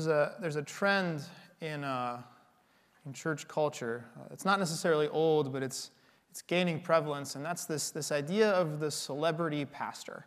There's 0.00 0.08
a, 0.08 0.34
there's 0.40 0.56
a 0.56 0.62
trend 0.62 1.20
in, 1.60 1.84
uh, 1.84 2.22
in 3.04 3.12
church 3.12 3.46
culture. 3.46 4.06
Uh, 4.18 4.28
it's 4.30 4.46
not 4.46 4.58
necessarily 4.58 5.08
old, 5.08 5.52
but 5.52 5.62
it's, 5.62 5.90
it's 6.30 6.40
gaining 6.40 6.80
prevalence, 6.80 7.34
and 7.34 7.44
that's 7.44 7.66
this, 7.66 7.90
this 7.90 8.10
idea 8.10 8.50
of 8.52 8.80
the 8.80 8.90
celebrity 8.90 9.66
pastor. 9.66 10.24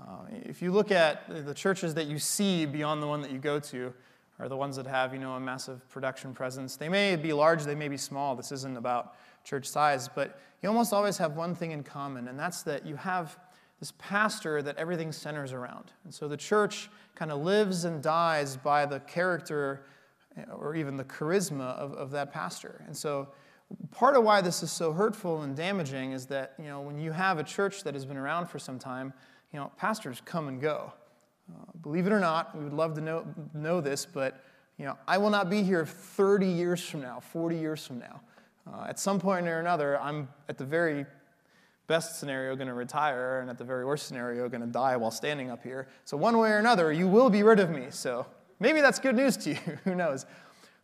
Uh, 0.00 0.22
if 0.32 0.60
you 0.60 0.72
look 0.72 0.90
at 0.90 1.46
the 1.46 1.54
churches 1.54 1.94
that 1.94 2.08
you 2.08 2.18
see 2.18 2.66
beyond 2.66 3.00
the 3.00 3.06
one 3.06 3.20
that 3.20 3.30
you 3.30 3.38
go 3.38 3.60
to, 3.60 3.94
are 4.40 4.48
the 4.48 4.56
ones 4.56 4.74
that 4.74 4.88
have 4.88 5.12
you 5.12 5.20
know 5.20 5.34
a 5.34 5.40
massive 5.40 5.88
production 5.88 6.34
presence. 6.34 6.74
They 6.74 6.88
may 6.88 7.14
be 7.14 7.32
large, 7.32 7.62
they 7.62 7.76
may 7.76 7.86
be 7.86 7.96
small. 7.96 8.34
This 8.34 8.50
isn't 8.50 8.76
about 8.76 9.14
church 9.44 9.66
size, 9.66 10.08
but 10.08 10.40
you 10.64 10.68
almost 10.68 10.92
always 10.92 11.16
have 11.18 11.36
one 11.36 11.54
thing 11.54 11.70
in 11.70 11.84
common, 11.84 12.26
and 12.26 12.36
that's 12.36 12.64
that 12.64 12.84
you 12.84 12.96
have 12.96 13.38
this 13.80 13.92
pastor 13.98 14.62
that 14.62 14.76
everything 14.78 15.12
centers 15.12 15.52
around. 15.52 15.92
And 16.04 16.14
so 16.14 16.28
the 16.28 16.36
church 16.36 16.88
kind 17.14 17.30
of 17.30 17.40
lives 17.40 17.84
and 17.84 18.02
dies 18.02 18.56
by 18.56 18.86
the 18.86 19.00
character 19.00 19.84
or 20.52 20.74
even 20.74 20.96
the 20.96 21.04
charisma 21.04 21.76
of, 21.76 21.92
of 21.94 22.10
that 22.10 22.32
pastor. 22.32 22.82
And 22.86 22.96
so 22.96 23.28
part 23.90 24.16
of 24.16 24.24
why 24.24 24.40
this 24.40 24.62
is 24.62 24.70
so 24.70 24.92
hurtful 24.92 25.42
and 25.42 25.56
damaging 25.56 26.12
is 26.12 26.26
that, 26.26 26.54
you 26.58 26.66
know, 26.66 26.80
when 26.80 26.98
you 26.98 27.12
have 27.12 27.38
a 27.38 27.44
church 27.44 27.84
that 27.84 27.94
has 27.94 28.04
been 28.04 28.16
around 28.16 28.46
for 28.46 28.58
some 28.58 28.78
time, 28.78 29.12
you 29.52 29.58
know, 29.58 29.70
pastors 29.76 30.20
come 30.24 30.48
and 30.48 30.60
go. 30.60 30.92
Uh, 31.50 31.64
believe 31.82 32.06
it 32.06 32.12
or 32.12 32.20
not, 32.20 32.56
we 32.56 32.64
would 32.64 32.72
love 32.72 32.94
to 32.94 33.00
know, 33.00 33.24
know 33.54 33.80
this, 33.80 34.04
but, 34.04 34.44
you 34.78 34.84
know, 34.84 34.98
I 35.06 35.18
will 35.18 35.30
not 35.30 35.48
be 35.48 35.62
here 35.62 35.86
30 35.86 36.46
years 36.46 36.82
from 36.82 37.02
now, 37.02 37.20
40 37.20 37.56
years 37.56 37.86
from 37.86 37.98
now. 37.98 38.20
Uh, 38.66 38.86
at 38.88 38.98
some 38.98 39.20
point 39.20 39.46
or 39.46 39.60
another, 39.60 40.00
I'm 40.00 40.28
at 40.48 40.58
the 40.58 40.64
very 40.64 41.06
best 41.86 42.18
scenario 42.18 42.56
going 42.56 42.68
to 42.68 42.74
retire, 42.74 43.40
and 43.40 43.50
at 43.50 43.58
the 43.58 43.64
very 43.64 43.84
worst 43.84 44.06
scenario, 44.06 44.48
going 44.48 44.60
to 44.60 44.66
die 44.66 44.96
while 44.96 45.10
standing 45.10 45.50
up 45.50 45.62
here. 45.62 45.88
So, 46.04 46.16
one 46.16 46.38
way 46.38 46.50
or 46.50 46.58
another, 46.58 46.92
you 46.92 47.08
will 47.08 47.30
be 47.30 47.42
rid 47.42 47.60
of 47.60 47.70
me. 47.70 47.86
So, 47.90 48.26
maybe 48.60 48.80
that's 48.80 48.98
good 48.98 49.16
news 49.16 49.36
to 49.38 49.50
you. 49.50 49.58
Who 49.84 49.94
knows? 49.94 50.26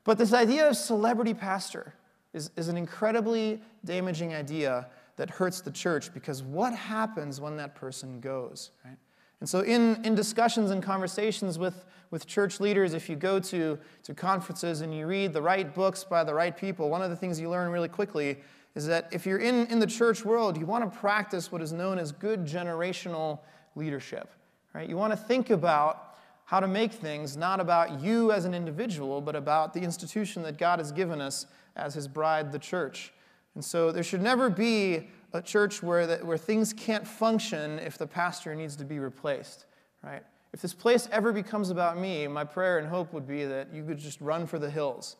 But 0.05 0.19
this 0.19 0.33
idea 0.33 0.69
of 0.69 0.77
celebrity 0.77 1.35
pastor 1.35 1.95
is, 2.33 2.51
is 2.57 2.69
an 2.69 2.77
incredibly 2.77 3.61
damaging 3.85 4.35
idea 4.35 4.89
that 5.17 5.31
hurts 5.31 5.61
the 5.61 5.71
church 5.71 6.13
because 6.15 6.43
what 6.43 6.75
happens 6.75 7.41
when 7.41 7.57
that 7.57 7.75
person 7.75 8.21
goes, 8.21 8.71
right? 8.85 8.97
And 9.41 9.49
so, 9.49 9.61
in, 9.61 10.05
in 10.05 10.15
discussions 10.15 10.71
and 10.71 10.81
conversations 10.81 11.59
with, 11.59 11.85
with 12.13 12.29
church 12.29 12.61
leaders, 12.61 12.95
if 12.95 13.09
you 13.09 13.17
go 13.17 13.41
to, 13.41 13.77
to 14.05 14.15
conferences 14.15 14.83
and 14.83 14.95
you 14.97 15.07
read 15.07 15.33
the 15.33 15.43
right 15.43 15.75
books 15.75 16.05
by 16.05 16.23
the 16.23 16.33
right 16.33 16.57
people, 16.57 16.89
one 16.89 17.03
of 17.03 17.11
the 17.11 17.17
things 17.17 17.41
you 17.41 17.51
learn 17.51 17.73
really 17.73 17.89
quickly 17.89 18.39
is 18.75 18.87
that 18.87 19.09
if 19.13 19.27
you're 19.27 19.39
in, 19.39 19.67
in 19.67 19.79
the 19.79 19.87
church 19.87 20.25
world, 20.25 20.57
you 20.57 20.67
want 20.67 20.91
to 20.91 20.99
practice 20.99 21.53
what 21.53 21.61
is 21.61 21.73
known 21.73 21.99
as 21.99 22.13
good 22.13 22.47
generational 22.47 23.41
leadership. 23.75 24.31
Right? 24.75 24.89
You 24.89 24.97
want 24.97 25.13
to 25.13 25.17
think 25.17 25.51
about 25.51 26.17
how 26.45 26.61
to 26.61 26.69
make 26.69 26.93
things 26.93 27.37
not 27.37 27.61
about 27.61 28.01
you 28.01 28.33
as 28.33 28.45
an 28.45 28.55
individual, 28.55 29.21
but 29.21 29.37
about 29.37 29.75
the 29.75 29.81
institution 29.81 30.43
that 30.43 30.59
God 30.59 30.79
has 30.79 30.93
given 30.93 31.21
us 31.21 31.47
as 31.77 31.95
His 31.95 32.09
bride, 32.09 32.53
the 32.53 32.59
church. 32.59 33.13
And 33.55 33.65
so 33.65 33.93
there 33.93 34.03
should 34.03 34.23
never 34.23 34.49
be 34.49 35.09
a 35.35 35.43
church 35.43 35.83
where, 35.83 36.07
that, 36.07 36.25
where 36.25 36.39
things 36.39 36.73
can't 36.73 37.07
function 37.07 37.79
if 37.79 37.99
the 37.99 38.07
pastor 38.07 38.55
needs 38.55 38.77
to 38.77 38.85
be 38.85 38.99
replaced. 38.99 39.67
Right? 40.03 40.23
If 40.53 40.61
this 40.61 40.75
place 40.75 41.09
ever 41.13 41.33
becomes 41.33 41.71
about 41.71 41.99
me, 41.99 42.27
my 42.27 42.45
prayer 42.45 42.79
and 42.79 42.89
hope 42.89 43.13
would 43.13 43.27
be 43.27 43.45
that 43.45 43.73
you 43.73 43.85
could 43.85 43.99
just 43.99 44.21
run 44.21 44.47
for 44.47 44.59
the 44.59 44.71
hills 44.71 45.17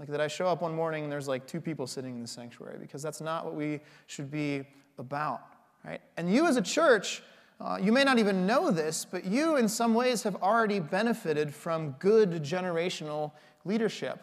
like 0.00 0.08
that 0.08 0.20
I 0.20 0.28
show 0.28 0.46
up 0.46 0.62
one 0.62 0.74
morning 0.74 1.04
and 1.04 1.12
there's 1.12 1.28
like 1.28 1.46
two 1.46 1.60
people 1.60 1.86
sitting 1.86 2.14
in 2.14 2.22
the 2.22 2.26
sanctuary 2.26 2.78
because 2.80 3.02
that's 3.02 3.20
not 3.20 3.44
what 3.44 3.54
we 3.54 3.80
should 4.06 4.30
be 4.30 4.64
about, 4.96 5.42
right? 5.84 6.00
And 6.16 6.32
you 6.32 6.46
as 6.46 6.56
a 6.56 6.62
church, 6.62 7.22
uh, 7.60 7.78
you 7.80 7.92
may 7.92 8.02
not 8.02 8.18
even 8.18 8.46
know 8.46 8.70
this, 8.70 9.04
but 9.04 9.26
you 9.26 9.56
in 9.56 9.68
some 9.68 9.92
ways 9.92 10.22
have 10.22 10.36
already 10.36 10.80
benefited 10.80 11.54
from 11.54 11.90
good 11.98 12.42
generational 12.42 13.32
leadership, 13.66 14.22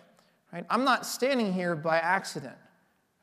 right? 0.52 0.66
I'm 0.72 0.84
not 0.84 1.06
standing 1.06 1.54
here 1.54 1.76
by 1.76 2.00
accident, 2.00 2.58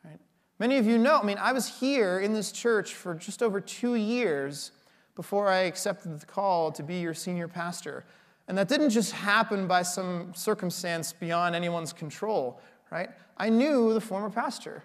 right? 0.05 0.21
Many 0.61 0.79
of 0.79 0.87
you 0.87 0.97
know, 0.97 1.19
I 1.19 1.25
mean, 1.25 1.39
I 1.39 1.51
was 1.51 1.81
here 1.81 2.21
in 2.21 2.35
this 2.35 2.53
church 2.53 2.95
for 2.95 3.17
just 3.17 3.43
over 3.43 3.61
two 3.61 3.97
years 3.97 4.71
before 5.17 5.49
I 5.49 5.63
accepted 5.63 6.21
the 6.21 6.27
call 6.27 6.71
to 6.71 6.85
be 6.85 7.01
your 7.01 7.15
senior 7.15 7.49
pastor. 7.49 8.05
And 8.49 8.59
that 8.59 8.69
didn't 8.69 8.91
just 8.91 9.13
happen 9.13 9.67
by 9.67 9.83
some 9.83 10.33
circumstance 10.35 11.13
beyond 11.13 11.55
anyone's 11.55 11.93
control, 11.93 12.61
right? 12.91 13.09
I 13.37 13.49
knew 13.49 13.95
the 13.95 14.01
former 14.01 14.31
pastor. 14.31 14.83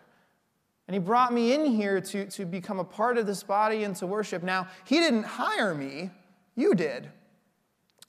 And 0.87 0.95
he 0.95 0.99
brought 0.99 1.33
me 1.33 1.53
in 1.53 1.65
here 1.65 2.01
to, 2.01 2.25
to 2.25 2.45
become 2.45 2.79
a 2.79 2.83
part 2.83 3.17
of 3.17 3.27
this 3.27 3.43
body 3.43 3.83
and 3.83 3.95
to 3.97 4.07
worship. 4.07 4.41
Now, 4.41 4.67
he 4.85 4.95
didn't 4.99 5.23
hire 5.23 5.75
me, 5.75 6.09
you 6.55 6.73
did. 6.73 7.09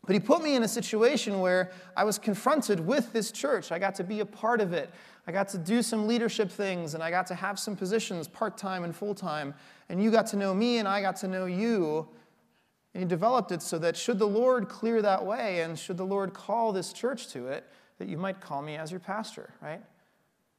But 0.06 0.14
he 0.14 0.20
put 0.20 0.42
me 0.42 0.56
in 0.56 0.62
a 0.62 0.68
situation 0.68 1.40
where 1.40 1.72
I 1.94 2.04
was 2.04 2.18
confronted 2.18 2.80
with 2.80 3.12
this 3.12 3.30
church. 3.32 3.70
I 3.70 3.78
got 3.78 3.94
to 3.96 4.04
be 4.04 4.20
a 4.20 4.26
part 4.26 4.60
of 4.60 4.72
it. 4.72 4.90
I 5.26 5.32
got 5.32 5.48
to 5.50 5.58
do 5.58 5.82
some 5.82 6.06
leadership 6.06 6.50
things, 6.50 6.94
and 6.94 7.02
I 7.02 7.10
got 7.10 7.26
to 7.26 7.34
have 7.34 7.58
some 7.58 7.76
positions, 7.76 8.26
part 8.26 8.56
time 8.56 8.84
and 8.84 8.96
full 8.96 9.14
time. 9.14 9.54
And 9.90 10.02
you 10.02 10.10
got 10.10 10.26
to 10.28 10.36
know 10.36 10.54
me, 10.54 10.78
and 10.78 10.88
I 10.88 11.02
got 11.02 11.16
to 11.16 11.28
know 11.28 11.44
you. 11.44 12.08
And 12.94 13.02
he 13.02 13.08
developed 13.08 13.52
it 13.52 13.62
so 13.62 13.78
that 13.78 13.96
should 13.96 14.18
the 14.18 14.26
Lord 14.26 14.68
clear 14.68 15.00
that 15.02 15.24
way 15.24 15.60
and 15.60 15.78
should 15.78 15.96
the 15.96 16.06
Lord 16.06 16.34
call 16.34 16.72
this 16.72 16.92
church 16.92 17.28
to 17.28 17.46
it, 17.46 17.64
that 17.98 18.08
you 18.08 18.16
might 18.16 18.40
call 18.40 18.62
me 18.62 18.76
as 18.76 18.90
your 18.90 19.00
pastor, 19.00 19.52
right? 19.62 19.80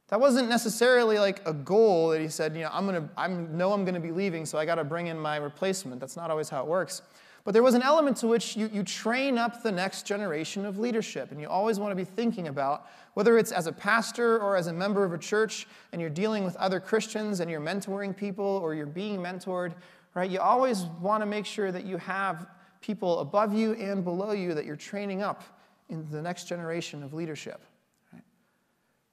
That 0.08 0.20
wasn't 0.20 0.48
necessarily 0.48 1.18
like 1.18 1.46
a 1.46 1.52
goal 1.52 2.10
that 2.10 2.20
he 2.20 2.28
said, 2.28 2.54
you 2.54 2.62
know, 2.62 2.70
I'm 2.72 2.86
gonna, 2.86 3.08
I 3.16 3.28
know 3.28 3.72
I'm 3.72 3.84
gonna 3.84 4.00
be 4.00 4.12
leaving, 4.12 4.46
so 4.46 4.58
I 4.58 4.64
gotta 4.64 4.84
bring 4.84 5.06
in 5.06 5.18
my 5.18 5.36
replacement. 5.36 6.00
That's 6.00 6.16
not 6.16 6.30
always 6.30 6.48
how 6.48 6.62
it 6.62 6.66
works. 6.66 7.02
But 7.44 7.52
there 7.52 7.62
was 7.62 7.74
an 7.74 7.82
element 7.82 8.18
to 8.18 8.28
which 8.28 8.56
you, 8.56 8.70
you 8.72 8.84
train 8.84 9.36
up 9.36 9.62
the 9.62 9.72
next 9.72 10.06
generation 10.06 10.64
of 10.64 10.78
leadership. 10.78 11.32
And 11.32 11.40
you 11.40 11.48
always 11.48 11.80
want 11.80 11.90
to 11.90 11.96
be 11.96 12.04
thinking 12.04 12.48
about 12.48 12.86
whether 13.14 13.36
it's 13.36 13.50
as 13.50 13.66
a 13.66 13.72
pastor 13.72 14.38
or 14.38 14.56
as 14.56 14.68
a 14.68 14.72
member 14.72 15.04
of 15.04 15.12
a 15.12 15.18
church 15.18 15.66
and 15.90 16.00
you're 16.00 16.10
dealing 16.10 16.44
with 16.44 16.54
other 16.56 16.78
Christians 16.78 17.40
and 17.40 17.50
you're 17.50 17.60
mentoring 17.60 18.16
people 18.16 18.44
or 18.44 18.74
you're 18.74 18.86
being 18.86 19.18
mentored, 19.18 19.74
right? 20.14 20.30
You 20.30 20.40
always 20.40 20.84
want 21.00 21.22
to 21.22 21.26
make 21.26 21.46
sure 21.46 21.72
that 21.72 21.84
you 21.84 21.96
have 21.98 22.46
people 22.80 23.20
above 23.20 23.54
you 23.54 23.72
and 23.74 24.04
below 24.04 24.32
you 24.32 24.54
that 24.54 24.64
you're 24.64 24.76
training 24.76 25.22
up 25.22 25.42
in 25.88 26.08
the 26.10 26.20
next 26.20 26.44
generation 26.44 27.02
of 27.02 27.14
leadership. 27.14 27.60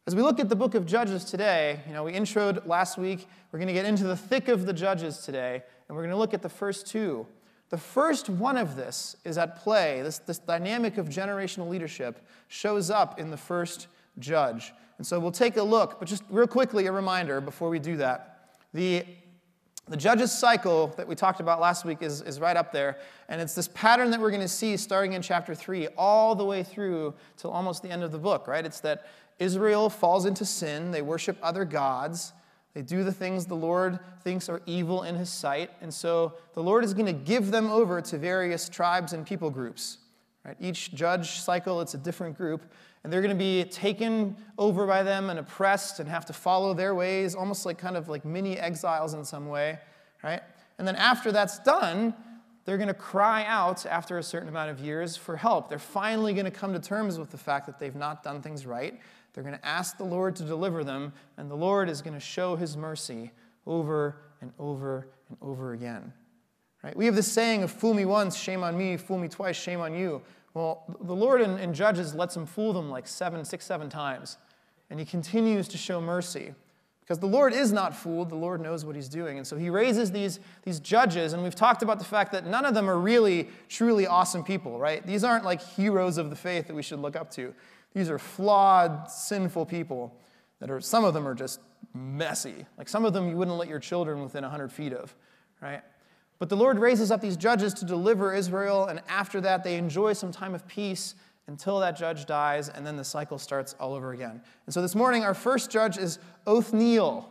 As 0.08 0.16
we 0.16 0.24
look 0.24 0.40
at 0.40 0.50
the 0.50 0.56
book 0.56 0.74
of 0.74 0.88
Judges 0.88 1.24
today, 1.24 1.80
you 1.88 1.94
know, 1.94 2.04
we 2.04 2.14
introed 2.14 2.66
last 2.66 2.98
week. 2.98 3.28
We're 3.52 3.60
going 3.60 3.68
to 3.68 3.74
get 3.74 3.86
into 3.86 4.06
the 4.06 4.18
thick 4.18 4.48
of 4.48 4.66
the 4.66 4.74
Judges 4.74 5.20
today, 5.20 5.62
and 5.88 5.96
we're 5.96 6.02
going 6.02 6.14
to 6.14 6.18
look 6.18 6.34
at 6.34 6.42
the 6.42 6.50
first 6.50 6.88
two. 6.88 7.28
The 7.70 7.78
first 7.78 8.28
one 8.28 8.58
of 8.58 8.76
this 8.76 9.16
is 9.24 9.38
at 9.38 9.58
play. 9.58 10.02
This, 10.02 10.18
this 10.18 10.40
dynamic 10.40 10.98
of 10.98 11.10
generational 11.10 11.70
leadership 11.70 12.26
shows 12.48 12.90
up 12.90 13.20
in 13.20 13.30
the 13.30 13.38
first 13.38 13.86
judge. 14.18 14.74
And 14.98 15.06
so 15.06 15.20
we'll 15.20 15.32
take 15.32 15.58
a 15.58 15.64
look, 15.64 16.00
but 16.00 16.08
just 16.08 16.24
real 16.30 16.48
quickly, 16.48 16.88
a 16.88 16.92
reminder 16.92 17.40
before 17.40 17.70
we 17.70 17.78
do 17.78 17.98
that. 17.98 18.50
The 18.74 19.06
the 19.90 19.98
judges 19.98 20.32
cycle 20.32 20.88
that 20.98 21.08
we 21.08 21.16
talked 21.16 21.40
about 21.40 21.60
last 21.60 21.84
week 21.84 22.02
is, 22.02 22.22
is 22.22 22.40
right 22.40 22.56
up 22.56 22.72
there. 22.72 22.98
And 23.28 23.42
it's 23.42 23.56
this 23.56 23.68
pattern 23.70 24.12
that 24.12 24.20
we're 24.20 24.30
going 24.30 24.42
to 24.42 24.48
see 24.48 24.78
starting 24.78 25.14
in 25.14 25.22
chapter 25.22 25.56
3 25.56 25.88
all 25.98 26.36
the 26.36 26.46
way 26.46 26.64
through 26.64 27.16
till 27.38 27.50
almost 27.50 27.82
the 27.82 27.90
end 27.90 28.04
of 28.04 28.12
the 28.12 28.20
book, 28.20 28.48
right? 28.48 28.66
It's 28.66 28.80
that 28.82 29.08
Israel 29.40 29.90
falls 29.90 30.26
into 30.26 30.46
sin, 30.46 30.92
they 30.92 31.02
worship 31.02 31.38
other 31.42 31.66
gods, 31.66 32.34
they 32.74 32.82
do 32.84 33.04
the 33.04 33.12
things 33.12 33.46
the 33.46 33.56
Lord 33.56 34.00
thinks 34.22 34.48
are 34.48 34.62
evil 34.66 35.04
in 35.04 35.16
his 35.16 35.30
sight. 35.30 35.72
And 35.82 35.92
so 35.94 36.36
the 36.54 36.62
Lord 36.62 36.84
is 36.84 36.94
going 36.94 37.08
to 37.08 37.14
give 37.14 37.52
them 37.52 37.70
over 37.72 38.00
to 38.02 38.18
various 38.18 38.70
tribes 38.70 39.14
and 39.14 39.26
people 39.26 39.50
groups. 39.50 39.98
Right? 40.46 40.56
Each 40.60 40.94
judge 40.94 41.40
cycle, 41.42 41.82
it's 41.82 41.96
a 41.96 41.98
different 41.98 42.38
group. 42.38 42.62
And 43.04 43.14
they're 43.14 43.22
going 43.22 43.36
to 43.36 43.40
be 43.40 43.64
taken 43.64 44.36
over 44.58 44.86
by 44.86 45.04
them 45.04 45.30
and 45.30 45.40
oppressed 45.40 46.00
and 46.00 46.10
have 46.10 46.26
to 46.26 46.34
follow 46.34 46.74
their 46.74 46.94
ways, 46.94 47.34
almost 47.34 47.66
like 47.66 47.78
kind 47.78 47.96
of 47.96 48.10
like 48.10 48.26
mini 48.26 48.58
exiles 48.58 49.14
in 49.14 49.24
some 49.24 49.48
way, 49.48 49.80
right? 50.24 50.42
And 50.78 50.88
then 50.88 50.96
after 50.96 51.32
that's 51.32 51.60
done, 51.60 52.14
they're 52.66 52.78
going 52.78 52.88
to 52.88 52.94
cry 52.94 53.46
out 53.46 53.86
after 53.86 54.18
a 54.18 54.24
certain 54.24 54.50
amount 54.50 54.70
of 54.70 54.80
years 54.80 55.16
for 55.16 55.38
help. 55.38 55.70
They're 55.70 55.80
finally 55.80 56.34
going 56.34 56.46
to 56.46 56.52
come 56.52 56.74
to 56.74 56.80
terms 56.80 57.18
with 57.18 57.32
the 57.32 57.38
fact 57.38 57.66
that 57.68 57.80
they've 57.80 57.96
not 57.96 58.22
done 58.22 58.42
things 58.42 58.66
right. 58.66 59.00
They're 59.34 59.44
going 59.44 59.58
to 59.58 59.66
ask 59.66 59.98
the 59.98 60.04
Lord 60.04 60.36
to 60.36 60.44
deliver 60.44 60.84
them, 60.84 61.14
and 61.38 61.50
the 61.50 61.56
Lord 61.56 61.90
is 61.90 62.02
going 62.02 62.14
to 62.14 62.20
show 62.20 62.56
his 62.56 62.76
mercy 62.76 63.32
over 63.66 64.18
and 64.42 64.52
over 64.60 65.08
and 65.30 65.38
over 65.42 65.74
again. 65.74 66.14
Right? 66.84 66.96
We 66.96 67.06
have 67.06 67.16
this 67.16 67.32
saying 67.32 67.64
of 67.64 67.72
fool 67.72 67.94
me 67.94 68.06
once, 68.06 68.38
shame 68.38 68.64
on 68.64 68.78
me, 68.78 68.98
fool 68.98 69.18
me 69.18 69.28
twice, 69.28 69.56
shame 69.58 69.82
on 69.82 69.94
you. 69.94 70.22
Well, 70.54 70.84
the 71.02 71.16
Lord 71.16 71.42
in, 71.42 71.58
in 71.60 71.74
Judges 71.74 72.16
lets 72.16 72.36
him 72.36 72.46
fool 72.46 72.74
them 72.74 72.90
like 72.90 73.08
seven, 73.08 73.46
six, 73.46 73.66
seven 73.66 73.90
times. 73.90 74.38
And 74.90 75.00
he 75.00 75.06
continues 75.06 75.68
to 75.70 75.78
show 75.78 76.02
mercy. 76.02 76.54
Because 77.10 77.20
the 77.20 77.28
Lord 77.28 77.54
is 77.54 77.72
not 77.72 77.96
fooled, 77.96 78.30
the 78.30 78.36
Lord 78.36 78.62
knows 78.62 78.86
what 78.86 78.96
he's 78.96 79.10
doing. 79.10 79.38
And 79.38 79.48
so 79.48 79.58
he 79.58 79.72
raises 79.72 80.12
these, 80.12 80.40
these 80.62 80.80
judges, 80.80 81.34
and 81.34 81.42
we've 81.42 81.56
talked 81.56 81.82
about 81.82 81.98
the 81.98 82.06
fact 82.06 82.32
that 82.34 82.46
none 82.46 82.66
of 82.66 82.76
them 82.76 82.88
are 82.88 83.00
really, 83.00 83.50
truly 83.68 84.06
awesome 84.06 84.44
people, 84.44 84.78
right? 84.78 85.04
These 85.04 85.24
aren't 85.24 85.44
like 85.44 85.60
heroes 85.60 86.20
of 86.20 86.30
the 86.30 86.36
faith 86.36 86.68
that 86.68 86.76
we 86.76 86.84
should 86.84 87.00
look 87.00 87.16
up 87.16 87.32
to. 87.32 87.56
These 87.96 88.12
are 88.12 88.20
flawed, 88.20 89.10
sinful 89.10 89.66
people 89.66 90.16
that 90.60 90.70
are, 90.70 90.80
some 90.80 91.04
of 91.04 91.16
them 91.16 91.28
are 91.28 91.34
just 91.34 91.60
messy. 91.96 92.68
Like 92.78 92.88
some 92.88 93.06
of 93.06 93.14
them 93.14 93.28
you 93.28 93.38
wouldn't 93.38 93.58
let 93.58 93.70
your 93.70 93.80
children 93.80 94.22
within 94.22 94.44
100 94.44 94.72
feet 94.72 94.94
of, 94.94 95.16
right? 95.62 95.82
But 96.40 96.50
the 96.50 96.58
Lord 96.58 96.80
raises 96.80 97.12
up 97.12 97.22
these 97.22 97.38
judges 97.38 97.74
to 97.76 97.86
deliver 97.86 98.34
Israel, 98.34 98.86
and 98.86 99.02
after 99.08 99.42
that, 99.42 99.64
they 99.64 99.76
enjoy 99.76 100.14
some 100.14 100.32
time 100.32 100.56
of 100.56 100.66
peace, 100.68 101.16
until 101.50 101.80
that 101.80 101.98
judge 101.98 102.28
dies, 102.28 102.70
and 102.70 102.86
then 102.86 102.96
the 102.96 103.04
cycle 103.04 103.40
starts 103.40 103.76
all 103.80 103.96
over 103.96 104.14
again. 104.14 104.40
And 104.68 104.74
so 104.74 104.84
this 104.84 104.94
morning, 104.94 105.24
our 105.24 105.34
first 105.34 105.72
judge 105.72 105.98
is 105.98 106.20
Othniel. 106.46 107.28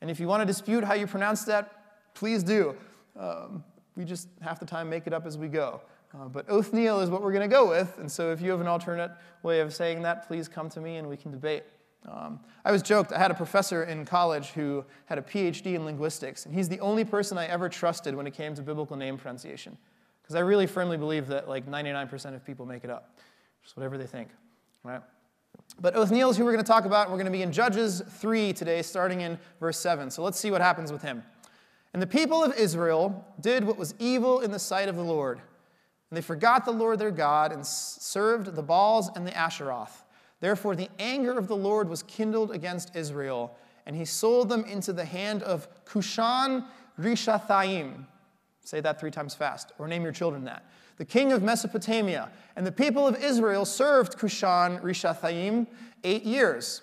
And 0.00 0.10
if 0.10 0.18
you 0.18 0.26
want 0.26 0.40
to 0.40 0.46
dispute 0.46 0.82
how 0.82 0.94
you 0.94 1.06
pronounce 1.06 1.44
that, 1.44 2.14
please 2.14 2.42
do. 2.42 2.74
Um, 3.18 3.62
we 3.96 4.04
just 4.06 4.28
half 4.40 4.58
the 4.58 4.66
time 4.66 4.88
make 4.88 5.06
it 5.06 5.12
up 5.12 5.26
as 5.26 5.36
we 5.36 5.48
go. 5.48 5.82
Uh, 6.14 6.26
but 6.28 6.48
Othniel 6.48 7.00
is 7.00 7.10
what 7.10 7.22
we're 7.22 7.32
going 7.32 7.48
to 7.48 7.54
go 7.54 7.68
with. 7.68 7.98
And 7.98 8.10
so 8.10 8.32
if 8.32 8.40
you 8.40 8.50
have 8.50 8.62
an 8.62 8.66
alternate 8.66 9.10
way 9.42 9.60
of 9.60 9.74
saying 9.74 10.00
that, 10.02 10.26
please 10.26 10.48
come 10.48 10.70
to 10.70 10.80
me 10.80 10.96
and 10.96 11.06
we 11.06 11.18
can 11.18 11.30
debate. 11.30 11.64
Um, 12.06 12.40
I 12.64 12.72
was 12.72 12.82
joked, 12.82 13.12
I 13.12 13.18
had 13.18 13.30
a 13.30 13.34
professor 13.34 13.84
in 13.84 14.04
college 14.04 14.48
who 14.50 14.84
had 15.06 15.18
a 15.18 15.22
PhD 15.22 15.74
in 15.74 15.84
linguistics, 15.84 16.46
and 16.46 16.54
he's 16.54 16.68
the 16.68 16.80
only 16.80 17.04
person 17.04 17.36
I 17.38 17.46
ever 17.46 17.68
trusted 17.68 18.14
when 18.14 18.26
it 18.26 18.34
came 18.34 18.54
to 18.54 18.62
biblical 18.62 18.96
name 18.96 19.18
pronunciation. 19.18 19.76
Because 20.22 20.36
I 20.36 20.40
really 20.40 20.66
firmly 20.66 20.96
believe 20.96 21.26
that 21.28 21.48
like 21.48 21.66
99% 21.66 22.34
of 22.34 22.44
people 22.44 22.66
make 22.66 22.84
it 22.84 22.90
up, 22.90 23.18
just 23.62 23.76
whatever 23.76 23.98
they 23.98 24.06
think. 24.06 24.28
Right? 24.84 25.02
But 25.80 25.94
Othniel 25.94 26.30
is 26.30 26.36
who 26.36 26.44
we're 26.44 26.52
going 26.52 26.64
to 26.64 26.70
talk 26.70 26.84
about. 26.84 27.08
We're 27.08 27.16
going 27.16 27.26
to 27.26 27.32
be 27.32 27.42
in 27.42 27.52
Judges 27.52 28.02
3 28.18 28.52
today, 28.52 28.82
starting 28.82 29.22
in 29.22 29.38
verse 29.60 29.78
7. 29.78 30.10
So 30.10 30.22
let's 30.22 30.38
see 30.38 30.50
what 30.50 30.60
happens 30.60 30.92
with 30.92 31.02
him. 31.02 31.22
And 31.92 32.02
the 32.02 32.06
people 32.06 32.42
of 32.44 32.56
Israel 32.56 33.26
did 33.40 33.64
what 33.64 33.78
was 33.78 33.94
evil 33.98 34.40
in 34.40 34.50
the 34.50 34.58
sight 34.58 34.88
of 34.88 34.96
the 34.96 35.02
Lord. 35.02 35.40
And 36.10 36.16
they 36.16 36.22
forgot 36.22 36.64
the 36.64 36.72
Lord 36.72 36.98
their 36.98 37.10
God 37.10 37.52
and 37.52 37.66
served 37.66 38.54
the 38.54 38.62
Baals 38.62 39.10
and 39.14 39.26
the 39.26 39.30
Asheroth. 39.32 40.02
Therefore, 40.40 40.76
the 40.76 40.88
anger 40.98 41.36
of 41.36 41.48
the 41.48 41.56
Lord 41.56 41.88
was 41.88 42.02
kindled 42.04 42.52
against 42.52 42.94
Israel, 42.94 43.56
and 43.86 43.96
he 43.96 44.04
sold 44.04 44.48
them 44.48 44.64
into 44.64 44.92
the 44.92 45.04
hand 45.04 45.42
of 45.42 45.68
Cushan 45.84 46.64
Rishathaim. 47.00 48.06
Say 48.64 48.80
that 48.80 49.00
three 49.00 49.10
times 49.10 49.34
fast, 49.34 49.72
or 49.78 49.88
name 49.88 50.02
your 50.02 50.12
children 50.12 50.44
that. 50.44 50.64
The 50.98 51.04
king 51.04 51.32
of 51.32 51.42
Mesopotamia. 51.42 52.30
And 52.56 52.66
the 52.66 52.72
people 52.72 53.06
of 53.06 53.22
Israel 53.22 53.64
served 53.64 54.18
Cushan 54.18 54.80
Rishathaim 54.82 55.66
eight 56.04 56.24
years. 56.24 56.82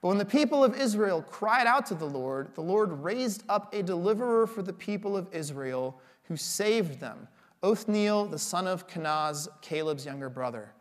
But 0.00 0.08
when 0.08 0.18
the 0.18 0.24
people 0.24 0.62
of 0.62 0.78
Israel 0.78 1.22
cried 1.22 1.66
out 1.66 1.84
to 1.86 1.94
the 1.94 2.06
Lord, 2.06 2.54
the 2.54 2.62
Lord 2.62 2.92
raised 2.92 3.44
up 3.48 3.74
a 3.74 3.82
deliverer 3.82 4.46
for 4.46 4.62
the 4.62 4.72
people 4.72 5.16
of 5.16 5.26
Israel 5.32 6.00
who 6.24 6.36
saved 6.36 7.00
them 7.00 7.28
Othniel, 7.62 8.26
the 8.26 8.38
son 8.38 8.66
of 8.66 8.86
Kenaz, 8.86 9.48
Caleb's 9.60 10.06
younger 10.06 10.30
brother. 10.30 10.72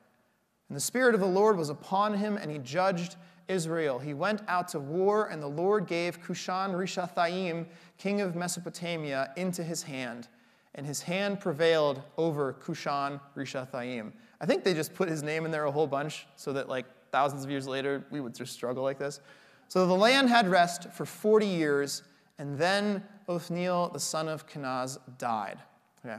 And 0.69 0.75
the 0.75 0.81
Spirit 0.81 1.15
of 1.15 1.19
the 1.19 1.27
Lord 1.27 1.57
was 1.57 1.69
upon 1.69 2.13
him, 2.13 2.37
and 2.37 2.49
he 2.49 2.59
judged 2.59 3.15
Israel. 3.47 3.97
He 3.97 4.13
went 4.13 4.43
out 4.47 4.67
to 4.69 4.79
war, 4.79 5.27
and 5.27 5.41
the 5.41 5.47
Lord 5.47 5.87
gave 5.87 6.21
Cushan 6.21 6.71
Rishathaim, 6.73 7.65
king 7.97 8.21
of 8.21 8.35
Mesopotamia, 8.35 9.31
into 9.35 9.63
his 9.63 9.83
hand. 9.83 10.27
And 10.75 10.85
his 10.85 11.01
hand 11.01 11.39
prevailed 11.39 12.03
over 12.17 12.53
Cushan 12.53 13.19
Rishathaim. 13.35 14.11
I 14.39 14.45
think 14.45 14.63
they 14.63 14.75
just 14.75 14.93
put 14.93 15.09
his 15.09 15.23
name 15.23 15.45
in 15.45 15.51
there 15.51 15.65
a 15.65 15.71
whole 15.71 15.87
bunch 15.87 16.27
so 16.35 16.53
that, 16.53 16.69
like, 16.69 16.85
thousands 17.11 17.43
of 17.43 17.49
years 17.49 17.67
later, 17.67 18.05
we 18.11 18.21
would 18.21 18.35
just 18.35 18.53
struggle 18.53 18.83
like 18.83 18.99
this. 18.99 19.19
So 19.67 19.87
the 19.87 19.95
land 19.95 20.29
had 20.29 20.47
rest 20.47 20.91
for 20.93 21.05
40 21.05 21.47
years, 21.47 22.03
and 22.37 22.57
then 22.57 23.03
Othniel, 23.27 23.89
the 23.89 23.99
son 23.99 24.27
of 24.27 24.47
Kenaz, 24.47 24.99
died. 25.17 25.57
Okay. 26.05 26.17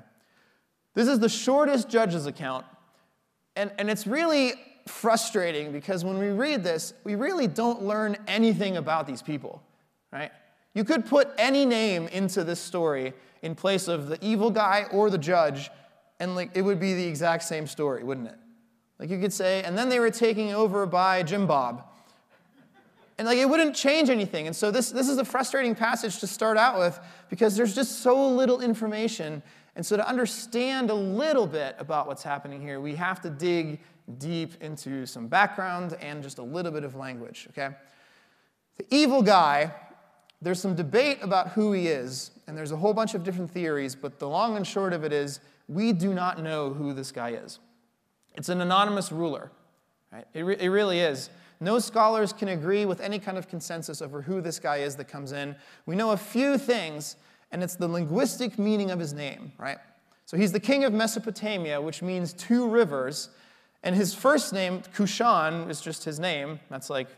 This 0.94 1.06
is 1.06 1.20
the 1.20 1.28
shortest 1.28 1.88
judge's 1.88 2.26
account, 2.26 2.66
and, 3.56 3.70
and 3.78 3.90
it's 3.90 4.06
really 4.06 4.54
frustrating 4.86 5.72
because 5.72 6.04
when 6.04 6.18
we 6.18 6.28
read 6.28 6.62
this, 6.64 6.94
we 7.04 7.14
really 7.14 7.46
don't 7.46 7.82
learn 7.82 8.16
anything 8.26 8.76
about 8.76 9.06
these 9.06 9.22
people, 9.22 9.62
right? 10.12 10.30
You 10.74 10.84
could 10.84 11.06
put 11.06 11.28
any 11.38 11.64
name 11.64 12.08
into 12.08 12.44
this 12.44 12.60
story 12.60 13.12
in 13.42 13.54
place 13.54 13.88
of 13.88 14.08
the 14.08 14.18
evil 14.24 14.50
guy 14.50 14.86
or 14.92 15.10
the 15.10 15.18
judge, 15.18 15.70
and 16.18 16.34
like 16.34 16.50
it 16.54 16.62
would 16.62 16.78
be 16.78 16.94
the 16.94 17.06
exact 17.06 17.42
same 17.42 17.66
story, 17.66 18.04
wouldn't 18.04 18.28
it? 18.28 18.36
Like 18.98 19.10
you 19.10 19.18
could 19.18 19.32
say, 19.32 19.62
and 19.62 19.76
then 19.76 19.88
they 19.88 19.98
were 19.98 20.10
taken 20.10 20.50
over 20.50 20.86
by 20.86 21.22
Jim 21.22 21.46
Bob. 21.46 21.86
And 23.18 23.26
like 23.26 23.38
it 23.38 23.48
wouldn't 23.48 23.74
change 23.74 24.08
anything. 24.08 24.46
And 24.46 24.56
so 24.56 24.70
this, 24.70 24.90
this 24.90 25.08
is 25.08 25.18
a 25.18 25.24
frustrating 25.24 25.74
passage 25.74 26.20
to 26.20 26.26
start 26.26 26.56
out 26.56 26.78
with 26.78 26.98
because 27.28 27.54
there's 27.54 27.74
just 27.74 28.00
so 28.00 28.28
little 28.28 28.60
information 28.60 29.42
and 29.80 29.86
so, 29.86 29.96
to 29.96 30.06
understand 30.06 30.90
a 30.90 30.94
little 30.94 31.46
bit 31.46 31.74
about 31.78 32.06
what's 32.06 32.22
happening 32.22 32.60
here, 32.60 32.80
we 32.80 32.94
have 32.96 33.22
to 33.22 33.30
dig 33.30 33.80
deep 34.18 34.62
into 34.62 35.06
some 35.06 35.26
background 35.26 35.96
and 36.02 36.22
just 36.22 36.36
a 36.36 36.42
little 36.42 36.70
bit 36.70 36.84
of 36.84 36.96
language, 36.96 37.46
okay? 37.48 37.74
The 38.76 38.84
evil 38.90 39.22
guy, 39.22 39.72
there's 40.42 40.60
some 40.60 40.74
debate 40.74 41.20
about 41.22 41.52
who 41.52 41.72
he 41.72 41.86
is, 41.86 42.30
and 42.46 42.54
there's 42.54 42.72
a 42.72 42.76
whole 42.76 42.92
bunch 42.92 43.14
of 43.14 43.24
different 43.24 43.50
theories, 43.50 43.94
but 43.94 44.18
the 44.18 44.28
long 44.28 44.58
and 44.58 44.66
short 44.66 44.92
of 44.92 45.02
it 45.02 45.14
is 45.14 45.40
we 45.66 45.94
do 45.94 46.12
not 46.12 46.42
know 46.42 46.74
who 46.74 46.92
this 46.92 47.10
guy 47.10 47.30
is. 47.30 47.58
It's 48.34 48.50
an 48.50 48.60
anonymous 48.60 49.10
ruler, 49.10 49.50
right? 50.12 50.26
It, 50.34 50.42
re- 50.42 50.58
it 50.60 50.68
really 50.68 51.00
is. 51.00 51.30
No 51.58 51.78
scholars 51.78 52.34
can 52.34 52.48
agree 52.48 52.84
with 52.84 53.00
any 53.00 53.18
kind 53.18 53.38
of 53.38 53.48
consensus 53.48 54.02
over 54.02 54.20
who 54.20 54.42
this 54.42 54.58
guy 54.58 54.76
is 54.76 54.96
that 54.96 55.08
comes 55.08 55.32
in. 55.32 55.56
We 55.86 55.96
know 55.96 56.10
a 56.10 56.18
few 56.18 56.58
things, 56.58 57.16
and 57.52 57.62
it's 57.62 57.74
the 57.74 57.88
linguistic 57.88 58.58
meaning 58.58 58.90
of 58.90 58.98
his 58.98 59.12
name, 59.12 59.52
right? 59.58 59.78
So 60.26 60.36
he's 60.36 60.52
the 60.52 60.60
king 60.60 60.84
of 60.84 60.92
Mesopotamia, 60.92 61.80
which 61.80 62.02
means 62.02 62.32
two 62.32 62.68
rivers. 62.68 63.30
And 63.82 63.96
his 63.96 64.14
first 64.14 64.52
name, 64.52 64.82
Cushan, 64.94 65.68
is 65.68 65.80
just 65.80 66.04
his 66.04 66.20
name. 66.20 66.60
That's 66.68 66.90
like 66.90 67.08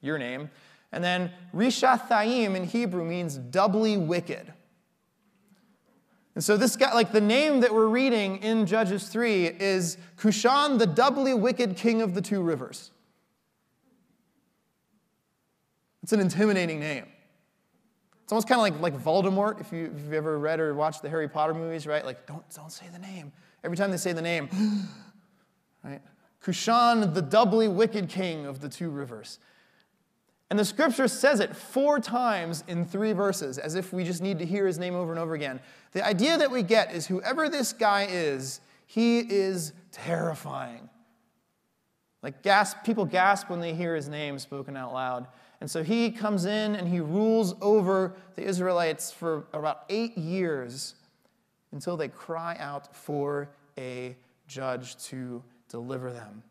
your 0.00 0.18
name. 0.18 0.50
And 0.92 1.02
then 1.02 1.32
Rishathaim 1.54 2.54
in 2.54 2.64
Hebrew 2.64 3.04
means 3.04 3.36
doubly 3.36 3.96
wicked. 3.96 4.52
And 6.34 6.44
so 6.44 6.56
this 6.56 6.76
guy, 6.76 6.94
like 6.94 7.10
the 7.10 7.20
name 7.20 7.60
that 7.60 7.74
we're 7.74 7.88
reading 7.88 8.36
in 8.38 8.66
Judges 8.66 9.08
3 9.08 9.46
is 9.46 9.96
Cushan, 10.16 10.78
the 10.78 10.86
doubly 10.86 11.34
wicked 11.34 11.76
king 11.76 12.00
of 12.00 12.14
the 12.14 12.22
two 12.22 12.40
rivers. 12.42 12.90
It's 16.02 16.12
an 16.12 16.20
intimidating 16.20 16.80
name. 16.80 17.06
It's 18.28 18.32
almost 18.34 18.46
kind 18.46 18.58
of 18.58 18.82
like, 18.82 18.92
like 18.92 19.02
Voldemort, 19.02 19.58
if, 19.58 19.72
you, 19.72 19.86
if 19.86 20.02
you've 20.02 20.12
ever 20.12 20.38
read 20.38 20.60
or 20.60 20.74
watched 20.74 21.00
the 21.00 21.08
Harry 21.08 21.30
Potter 21.30 21.54
movies, 21.54 21.86
right? 21.86 22.04
Like, 22.04 22.26
don't, 22.26 22.44
don't 22.54 22.70
say 22.70 22.84
the 22.92 22.98
name. 22.98 23.32
Every 23.64 23.74
time 23.74 23.90
they 23.90 23.96
say 23.96 24.12
the 24.12 24.20
name, 24.20 24.50
right? 25.82 26.02
Cushan, 26.44 27.14
the 27.14 27.22
doubly 27.22 27.68
wicked 27.68 28.10
king 28.10 28.44
of 28.44 28.60
the 28.60 28.68
two 28.68 28.90
rivers. 28.90 29.38
And 30.50 30.58
the 30.58 30.64
scripture 30.66 31.08
says 31.08 31.40
it 31.40 31.56
four 31.56 32.00
times 32.00 32.64
in 32.68 32.84
three 32.84 33.12
verses, 33.12 33.56
as 33.56 33.76
if 33.76 33.94
we 33.94 34.04
just 34.04 34.20
need 34.20 34.38
to 34.40 34.44
hear 34.44 34.66
his 34.66 34.78
name 34.78 34.94
over 34.94 35.10
and 35.10 35.18
over 35.18 35.32
again. 35.32 35.58
The 35.92 36.04
idea 36.04 36.36
that 36.36 36.50
we 36.50 36.62
get 36.62 36.94
is 36.94 37.06
whoever 37.06 37.48
this 37.48 37.72
guy 37.72 38.08
is, 38.10 38.60
he 38.84 39.20
is 39.20 39.72
terrifying. 39.90 40.90
Like 42.22 42.42
gasp, 42.42 42.84
people 42.84 43.06
gasp 43.06 43.48
when 43.48 43.60
they 43.60 43.72
hear 43.72 43.94
his 43.94 44.06
name 44.06 44.38
spoken 44.38 44.76
out 44.76 44.92
loud. 44.92 45.28
And 45.60 45.70
so 45.70 45.82
he 45.82 46.10
comes 46.10 46.44
in 46.44 46.76
and 46.76 46.86
he 46.86 47.00
rules 47.00 47.54
over 47.60 48.14
the 48.36 48.42
Israelites 48.42 49.10
for 49.10 49.46
about 49.52 49.84
eight 49.88 50.16
years 50.16 50.94
until 51.72 51.96
they 51.96 52.08
cry 52.08 52.56
out 52.58 52.94
for 52.94 53.48
a 53.76 54.16
judge 54.46 54.96
to 55.06 55.42
deliver 55.68 56.12
them. 56.12 56.42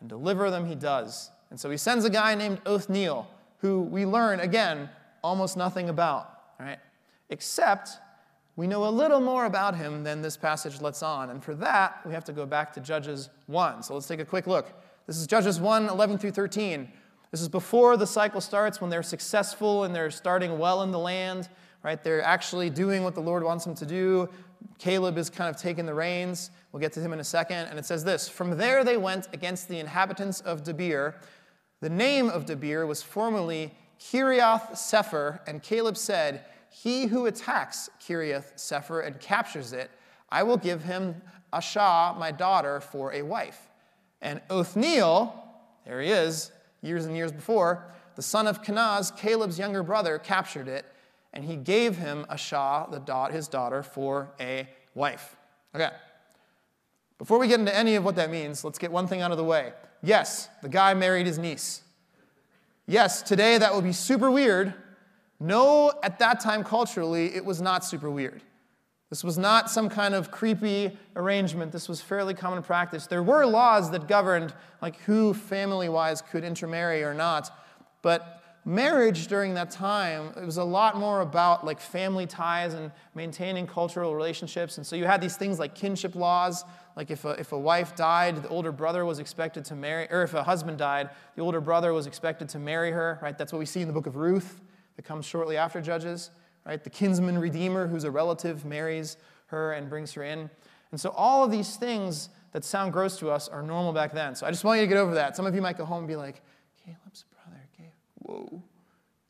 And 0.00 0.08
deliver 0.08 0.50
them 0.50 0.66
he 0.66 0.74
does. 0.74 1.30
And 1.50 1.58
so 1.58 1.70
he 1.70 1.76
sends 1.76 2.04
a 2.04 2.10
guy 2.10 2.34
named 2.34 2.60
Othniel, 2.66 3.28
who 3.58 3.82
we 3.82 4.04
learn, 4.04 4.40
again, 4.40 4.88
almost 5.22 5.56
nothing 5.56 5.88
about, 5.88 6.40
right? 6.58 6.78
Except 7.30 7.90
we 8.56 8.66
know 8.66 8.86
a 8.86 8.90
little 8.90 9.20
more 9.20 9.46
about 9.46 9.76
him 9.76 10.02
than 10.02 10.20
this 10.20 10.36
passage 10.36 10.80
lets 10.80 11.02
on. 11.02 11.30
And 11.30 11.42
for 11.42 11.54
that, 11.54 12.00
we 12.04 12.12
have 12.12 12.24
to 12.24 12.32
go 12.32 12.44
back 12.44 12.72
to 12.74 12.80
Judges 12.80 13.30
1. 13.46 13.82
So 13.84 13.94
let's 13.94 14.06
take 14.06 14.20
a 14.20 14.24
quick 14.24 14.46
look. 14.46 14.72
This 15.06 15.16
is 15.16 15.26
Judges 15.26 15.60
1 15.60 15.88
11 15.88 16.18
through 16.18 16.32
13. 16.32 16.90
This 17.32 17.40
is 17.40 17.48
before 17.48 17.96
the 17.96 18.06
cycle 18.06 18.42
starts 18.42 18.80
when 18.80 18.90
they're 18.90 19.02
successful 19.02 19.84
and 19.84 19.94
they're 19.94 20.10
starting 20.10 20.58
well 20.58 20.82
in 20.82 20.90
the 20.90 20.98
land, 20.98 21.48
right? 21.82 22.02
They're 22.04 22.22
actually 22.22 22.68
doing 22.68 23.02
what 23.04 23.14
the 23.14 23.22
Lord 23.22 23.42
wants 23.42 23.64
them 23.64 23.74
to 23.76 23.86
do. 23.86 24.28
Caleb 24.78 25.16
is 25.16 25.30
kind 25.30 25.48
of 25.48 25.60
taking 25.60 25.86
the 25.86 25.94
reins. 25.94 26.50
We'll 26.70 26.80
get 26.80 26.92
to 26.92 27.00
him 27.00 27.14
in 27.14 27.20
a 27.20 27.24
second. 27.24 27.68
And 27.68 27.78
it 27.78 27.86
says 27.86 28.04
this 28.04 28.28
From 28.28 28.58
there 28.58 28.84
they 28.84 28.98
went 28.98 29.28
against 29.32 29.68
the 29.68 29.78
inhabitants 29.78 30.42
of 30.42 30.62
Debir. 30.62 31.14
The 31.80 31.88
name 31.88 32.28
of 32.28 32.44
Debir 32.44 32.86
was 32.86 33.02
formerly 33.02 33.72
Kiriath 33.98 34.72
Sepher, 34.72 35.40
and 35.46 35.62
Caleb 35.62 35.96
said, 35.96 36.44
He 36.68 37.06
who 37.06 37.26
attacks 37.26 37.88
Kiriath 37.98 38.56
Sepher 38.56 39.06
and 39.06 39.18
captures 39.20 39.72
it, 39.72 39.90
I 40.28 40.42
will 40.42 40.58
give 40.58 40.84
him 40.84 41.22
Asha, 41.50 42.18
my 42.18 42.30
daughter, 42.30 42.80
for 42.80 43.12
a 43.14 43.22
wife. 43.22 43.70
And 44.20 44.42
Othniel, 44.50 45.34
there 45.86 46.00
he 46.02 46.10
is, 46.10 46.52
years 46.82 47.06
and 47.06 47.16
years 47.16 47.32
before, 47.32 47.86
the 48.14 48.22
son 48.22 48.46
of 48.46 48.62
Kenaz, 48.62 49.16
Caleb's 49.16 49.58
younger 49.58 49.82
brother, 49.82 50.18
captured 50.18 50.68
it, 50.68 50.84
and 51.32 51.44
he 51.44 51.56
gave 51.56 51.96
him 51.96 52.26
Ashah, 52.28 52.90
the 52.90 52.98
dot 52.98 53.32
his 53.32 53.48
daughter, 53.48 53.82
for 53.82 54.30
a 54.38 54.68
wife. 54.94 55.36
Okay. 55.74 55.90
Before 57.16 57.38
we 57.38 57.48
get 57.48 57.60
into 57.60 57.74
any 57.74 57.94
of 57.94 58.04
what 58.04 58.16
that 58.16 58.30
means, 58.30 58.64
let's 58.64 58.78
get 58.78 58.92
one 58.92 59.06
thing 59.06 59.22
out 59.22 59.30
of 59.30 59.38
the 59.38 59.44
way. 59.44 59.72
Yes, 60.02 60.48
the 60.62 60.68
guy 60.68 60.92
married 60.92 61.26
his 61.26 61.38
niece. 61.38 61.82
Yes, 62.86 63.22
today 63.22 63.56
that 63.58 63.74
would 63.74 63.84
be 63.84 63.92
super 63.92 64.30
weird. 64.30 64.74
No, 65.38 65.92
at 66.02 66.18
that 66.18 66.40
time 66.40 66.64
culturally, 66.64 67.34
it 67.34 67.44
was 67.44 67.62
not 67.62 67.84
super 67.84 68.10
weird. 68.10 68.42
This 69.12 69.22
was 69.22 69.36
not 69.36 69.70
some 69.70 69.90
kind 69.90 70.14
of 70.14 70.30
creepy 70.30 70.96
arrangement. 71.16 71.70
This 71.70 71.86
was 71.86 72.00
fairly 72.00 72.32
common 72.32 72.62
practice. 72.62 73.06
There 73.06 73.22
were 73.22 73.44
laws 73.44 73.90
that 73.90 74.08
governed 74.08 74.54
like 74.80 74.98
who 75.00 75.34
family-wise 75.34 76.22
could 76.22 76.44
intermarry 76.44 77.02
or 77.02 77.12
not, 77.12 77.50
but 78.00 78.42
marriage 78.64 79.26
during 79.26 79.52
that 79.52 79.70
time 79.70 80.32
it 80.38 80.46
was 80.46 80.56
a 80.56 80.64
lot 80.64 80.96
more 80.96 81.20
about 81.20 81.62
like 81.62 81.78
family 81.78 82.26
ties 82.26 82.72
and 82.72 82.90
maintaining 83.14 83.66
cultural 83.66 84.14
relationships. 84.14 84.78
And 84.78 84.86
so 84.86 84.96
you 84.96 85.04
had 85.04 85.20
these 85.20 85.36
things 85.36 85.58
like 85.58 85.74
kinship 85.74 86.14
laws, 86.14 86.64
like 86.96 87.10
if 87.10 87.26
a, 87.26 87.32
if 87.32 87.52
a 87.52 87.58
wife 87.58 87.94
died, 87.94 88.42
the 88.42 88.48
older 88.48 88.72
brother 88.72 89.04
was 89.04 89.18
expected 89.18 89.62
to 89.66 89.74
marry, 89.74 90.10
or 90.10 90.22
if 90.22 90.32
a 90.32 90.42
husband 90.42 90.78
died, 90.78 91.10
the 91.36 91.42
older 91.42 91.60
brother 91.60 91.92
was 91.92 92.06
expected 92.06 92.48
to 92.48 92.58
marry 92.58 92.92
her, 92.92 93.18
right? 93.20 93.36
That's 93.36 93.52
what 93.52 93.58
we 93.58 93.66
see 93.66 93.82
in 93.82 93.88
the 93.88 93.92
book 93.92 94.06
of 94.06 94.16
Ruth 94.16 94.62
that 94.96 95.04
comes 95.04 95.26
shortly 95.26 95.58
after 95.58 95.82
Judges 95.82 96.30
right? 96.66 96.82
The 96.82 96.90
kinsman 96.90 97.38
redeemer, 97.38 97.86
who's 97.86 98.04
a 98.04 98.10
relative, 98.10 98.64
marries 98.64 99.16
her 99.46 99.72
and 99.72 99.88
brings 99.88 100.12
her 100.12 100.22
in. 100.22 100.50
And 100.90 101.00
so 101.00 101.10
all 101.10 101.44
of 101.44 101.50
these 101.50 101.76
things 101.76 102.28
that 102.52 102.64
sound 102.64 102.92
gross 102.92 103.18
to 103.18 103.30
us 103.30 103.48
are 103.48 103.62
normal 103.62 103.92
back 103.92 104.12
then. 104.12 104.34
So 104.34 104.46
I 104.46 104.50
just 104.50 104.64
want 104.64 104.80
you 104.80 104.86
to 104.86 104.88
get 104.88 104.98
over 104.98 105.14
that. 105.14 105.36
Some 105.36 105.46
of 105.46 105.54
you 105.54 105.62
might 105.62 105.78
go 105.78 105.84
home 105.84 106.00
and 106.00 106.08
be 106.08 106.16
like, 106.16 106.42
Caleb's 106.84 107.24
brother, 107.32 107.60
Caleb. 107.76 107.92
Whoa. 108.18 108.62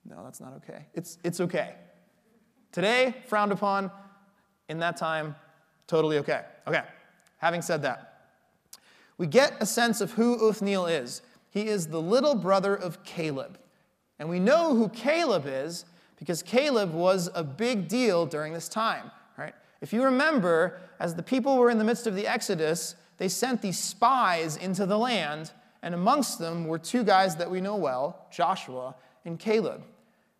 No, 0.04 0.24
that's 0.24 0.40
not 0.40 0.54
okay. 0.56 0.86
It's, 0.94 1.18
it's 1.22 1.40
okay. 1.40 1.74
Today, 2.72 3.14
frowned 3.26 3.52
upon. 3.52 3.90
In 4.68 4.78
that 4.78 4.96
time, 4.96 5.36
totally 5.86 6.18
okay. 6.18 6.44
Okay, 6.66 6.82
having 7.36 7.60
said 7.60 7.82
that, 7.82 8.30
we 9.18 9.26
get 9.26 9.54
a 9.60 9.66
sense 9.66 10.00
of 10.00 10.12
who 10.12 10.48
Othniel 10.48 10.86
is. 10.86 11.20
He 11.50 11.66
is 11.66 11.88
the 11.88 12.00
little 12.00 12.34
brother 12.34 12.74
of 12.74 13.04
Caleb. 13.04 13.58
And 14.18 14.30
we 14.30 14.40
know 14.40 14.74
who 14.74 14.88
Caleb 14.88 15.44
is 15.46 15.84
because 16.23 16.41
Caleb 16.41 16.95
was 16.95 17.29
a 17.35 17.43
big 17.43 17.88
deal 17.88 18.26
during 18.26 18.52
this 18.52 18.69
time. 18.69 19.11
Right? 19.37 19.55
If 19.81 19.93
you 19.93 20.05
remember, 20.05 20.79
as 21.00 21.17
the 21.17 21.23
people 21.23 21.57
were 21.57 21.69
in 21.69 21.79
the 21.79 21.85
midst 21.85 22.07
of 22.07 22.14
the 22.14 22.29
Exodus, 22.29 22.95
they 23.19 23.26
sent 23.26 23.61
these 23.61 23.76
spies 23.76 24.57
into 24.57 24.87
the 24.87 24.97
land, 24.97 25.50
and 25.83 25.97
amongst 25.97 26.38
them 26.38 26.69
were 26.69 26.79
two 26.79 27.02
guys 27.02 27.35
that 27.35 27.50
we 27.50 27.61
know 27.61 27.75
well, 27.75 28.29
Joshua 28.31 28.95
and 29.25 29.37
Caleb. 29.37 29.83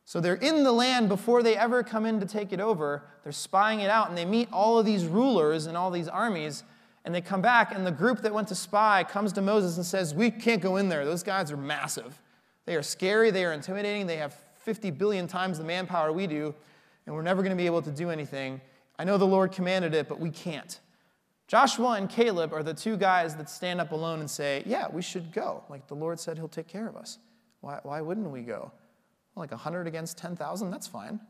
So 0.05 0.21
they're 0.21 0.37
in 0.37 0.63
the 0.63 0.71
land 0.71 1.09
before 1.09 1.43
they 1.43 1.57
ever 1.57 1.83
come 1.83 2.07
in 2.07 2.21
to 2.21 2.27
take 2.27 2.53
it 2.53 2.61
over. 2.61 3.03
They're 3.25 3.33
spying 3.33 3.81
it 3.81 3.91
out, 3.91 4.09
and 4.09 4.17
they 4.17 4.25
meet 4.25 4.49
all 4.53 4.79
of 4.79 4.87
these 4.87 5.05
rulers 5.07 5.67
and 5.67 5.77
all 5.77 5.91
these 5.91 6.07
armies, 6.07 6.63
and 7.05 7.13
they 7.13 7.21
come 7.21 7.43
back, 7.43 7.75
and 7.75 7.85
the 7.85 7.91
group 7.91 8.21
that 8.21 8.33
went 8.33 8.47
to 8.49 8.55
spy 8.55 9.03
comes 9.03 9.33
to 9.33 9.43
Moses 9.43 9.79
and 9.79 9.85
says, 9.85 10.15
We 10.15 10.31
can't 10.31 10.63
go 10.63 10.77
in 10.77 10.89
there. 10.89 11.05
Those 11.05 11.25
guys 11.25 11.51
are 11.51 11.57
massive. 11.57 12.21
They 12.67 12.77
are 12.77 12.85
scary, 12.85 13.33
they 13.33 13.45
are 13.45 13.53
intimidating, 13.53 14.07
they 14.07 14.19
have 14.19 14.37
50 14.63 14.91
billion 14.93 15.27
times 15.27 15.59
the 15.59 15.65
manpower 15.65 16.13
we 16.13 16.27
do, 16.27 16.55
and 17.07 17.15
we're 17.15 17.23
never 17.23 17.43
going 17.43 17.51
to 17.51 17.61
be 17.61 17.67
able 17.67 17.83
to 17.83 17.91
do 17.91 18.11
anything. 18.11 18.61
I 18.99 19.05
know 19.05 19.19
the 19.19 19.27
Lord 19.27 19.53
commanded 19.53 19.95
it, 19.95 20.09
but 20.09 20.21
we 20.21 20.31
can't. 20.31 20.79
Joshua 21.49 21.93
and 21.93 22.09
Caleb 22.09 22.53
are 22.53 22.63
the 22.63 22.73
two 22.73 22.97
guys 22.97 23.37
that 23.37 23.51
stand 23.51 23.81
up 23.81 23.93
alone 23.93 24.21
and 24.21 24.31
say, 24.31 24.63
Yeah, 24.65 24.87
we 24.91 25.03
should 25.03 25.33
go. 25.33 25.65
Like 25.69 25.87
the 25.87 25.95
Lord 25.95 26.19
said, 26.19 26.39
He'll 26.39 26.49
take 26.49 26.69
care 26.69 26.89
of 26.89 26.97
us. 26.97 27.19
Why, 27.61 27.81
why 27.83 28.01
wouldn't 28.01 28.31
we 28.31 28.43
go? 28.43 28.73
Well, 29.35 29.43
like 29.43 29.51
100 29.51 29.87
against 29.87 30.19
10,000, 30.19 30.71
that's 30.71 30.87
fine. 30.87 31.21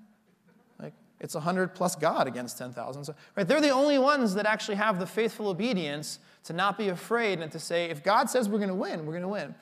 Like 0.81 0.93
it's 1.21 1.35
100 1.35 1.75
plus 1.75 1.97
God 1.97 2.27
against 2.27 2.59
10,000. 2.59 3.05
So, 3.05 3.15
right, 3.37 3.47
they're 3.49 3.61
the 3.61 3.71
only 3.71 3.99
ones 3.99 4.35
that 4.35 4.47
actually 4.47 4.77
have 4.77 4.99
the 4.99 5.07
faithful 5.07 5.49
obedience 5.49 6.19
to 6.45 6.53
not 6.53 6.79
be 6.79 6.89
afraid 6.89 7.41
and 7.41 7.51
to 7.53 7.59
say, 7.59 7.91
if 7.91 8.03
God 8.03 8.29
says 8.29 8.49
we're 8.49 8.59
going 8.59 8.69
to 8.69 8.75
win, 8.75 9.07
we're 9.07 9.13
going 9.13 9.23
to 9.23 9.29
win. 9.29 9.55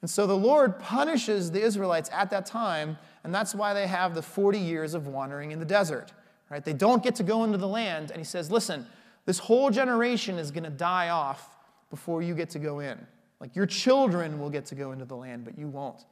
And 0.00 0.08
so 0.08 0.26
the 0.26 0.36
Lord 0.36 0.78
punishes 0.78 1.50
the 1.50 1.60
Israelites 1.60 2.08
at 2.12 2.30
that 2.30 2.46
time, 2.46 2.98
and 3.28 3.34
that's 3.34 3.54
why 3.54 3.74
they 3.74 3.86
have 3.86 4.14
the 4.14 4.22
40 4.22 4.58
years 4.58 4.94
of 4.94 5.06
wandering 5.06 5.52
in 5.52 5.58
the 5.58 5.66
desert. 5.66 6.14
Right? 6.48 6.64
They 6.64 6.72
don't 6.72 7.02
get 7.02 7.14
to 7.16 7.22
go 7.22 7.44
into 7.44 7.58
the 7.58 7.68
land, 7.68 8.10
and 8.10 8.18
he 8.18 8.24
says, 8.24 8.50
Listen, 8.50 8.86
this 9.26 9.38
whole 9.38 9.68
generation 9.68 10.38
is 10.38 10.50
going 10.50 10.64
to 10.64 10.70
die 10.70 11.10
off 11.10 11.58
before 11.90 12.22
you 12.22 12.34
get 12.34 12.48
to 12.50 12.58
go 12.58 12.80
in. 12.80 12.98
Like 13.38 13.54
your 13.54 13.66
children 13.66 14.40
will 14.40 14.48
get 14.48 14.64
to 14.64 14.74
go 14.74 14.92
into 14.92 15.04
the 15.04 15.14
land, 15.14 15.44
but 15.44 15.58
you 15.58 15.68
won't. 15.68 16.06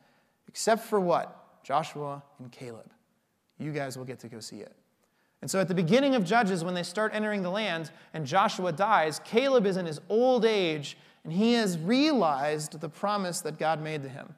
Except 0.46 0.84
for 0.84 1.00
what? 1.00 1.64
Joshua 1.64 2.22
and 2.38 2.52
Caleb. 2.52 2.92
You 3.58 3.72
guys 3.72 3.96
will 3.96 4.04
get 4.04 4.18
to 4.18 4.28
go 4.28 4.38
see 4.38 4.58
it. 4.58 4.76
And 5.40 5.50
so 5.50 5.58
at 5.58 5.68
the 5.68 5.74
beginning 5.74 6.14
of 6.14 6.22
Judges, 6.22 6.64
when 6.64 6.74
they 6.74 6.82
start 6.82 7.14
entering 7.14 7.42
the 7.42 7.50
land 7.50 7.90
and 8.12 8.26
Joshua 8.26 8.72
dies, 8.72 9.20
Caleb 9.24 9.64
is 9.64 9.78
in 9.78 9.86
his 9.86 10.02
old 10.10 10.44
age 10.44 10.98
and 11.24 11.32
he 11.32 11.54
has 11.54 11.78
realized 11.78 12.78
the 12.78 12.90
promise 12.90 13.40
that 13.40 13.58
God 13.58 13.80
made 13.80 14.02
to 14.02 14.10
him. 14.10 14.34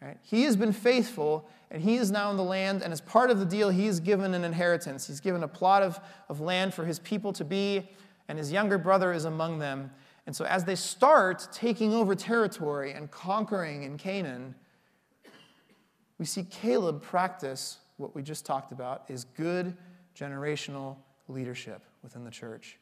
Right? 0.00 0.16
He 0.22 0.44
has 0.44 0.56
been 0.56 0.72
faithful, 0.72 1.48
and 1.70 1.82
he 1.82 1.96
is 1.96 2.10
now 2.10 2.30
in 2.30 2.36
the 2.36 2.44
land, 2.44 2.82
and 2.82 2.92
as 2.92 3.00
part 3.00 3.30
of 3.30 3.40
the 3.40 3.44
deal, 3.44 3.70
he's 3.70 3.98
given 4.00 4.32
an 4.34 4.44
inheritance. 4.44 5.06
He's 5.06 5.20
given 5.20 5.42
a 5.42 5.48
plot 5.48 5.82
of, 5.82 5.98
of 6.28 6.40
land 6.40 6.72
for 6.72 6.84
his 6.84 6.98
people 7.00 7.32
to 7.32 7.44
be, 7.44 7.90
and 8.28 8.38
his 8.38 8.52
younger 8.52 8.78
brother 8.78 9.12
is 9.12 9.24
among 9.24 9.58
them. 9.58 9.90
And 10.26 10.36
so, 10.36 10.44
as 10.44 10.64
they 10.64 10.76
start 10.76 11.48
taking 11.52 11.92
over 11.94 12.14
territory 12.14 12.92
and 12.92 13.10
conquering 13.10 13.82
in 13.82 13.96
Canaan, 13.96 14.54
we 16.18 16.26
see 16.26 16.44
Caleb 16.44 17.02
practice 17.02 17.78
what 17.96 18.14
we 18.14 18.22
just 18.22 18.46
talked 18.46 18.70
about 18.70 19.04
is 19.08 19.24
good 19.24 19.76
generational 20.14 20.96
leadership 21.28 21.82
within 22.02 22.24
the 22.24 22.30
church. 22.30 22.78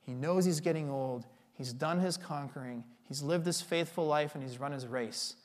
He 0.00 0.14
knows 0.14 0.44
he's 0.44 0.60
getting 0.60 0.88
old, 0.88 1.26
He's 1.60 1.74
done 1.74 2.00
his 2.00 2.16
conquering, 2.16 2.84
he's 3.06 3.22
lived 3.22 3.44
his 3.44 3.60
faithful 3.60 4.06
life, 4.06 4.34
and 4.34 4.42
he's 4.42 4.58
run 4.58 4.72
his 4.72 4.86
race. 4.86 5.36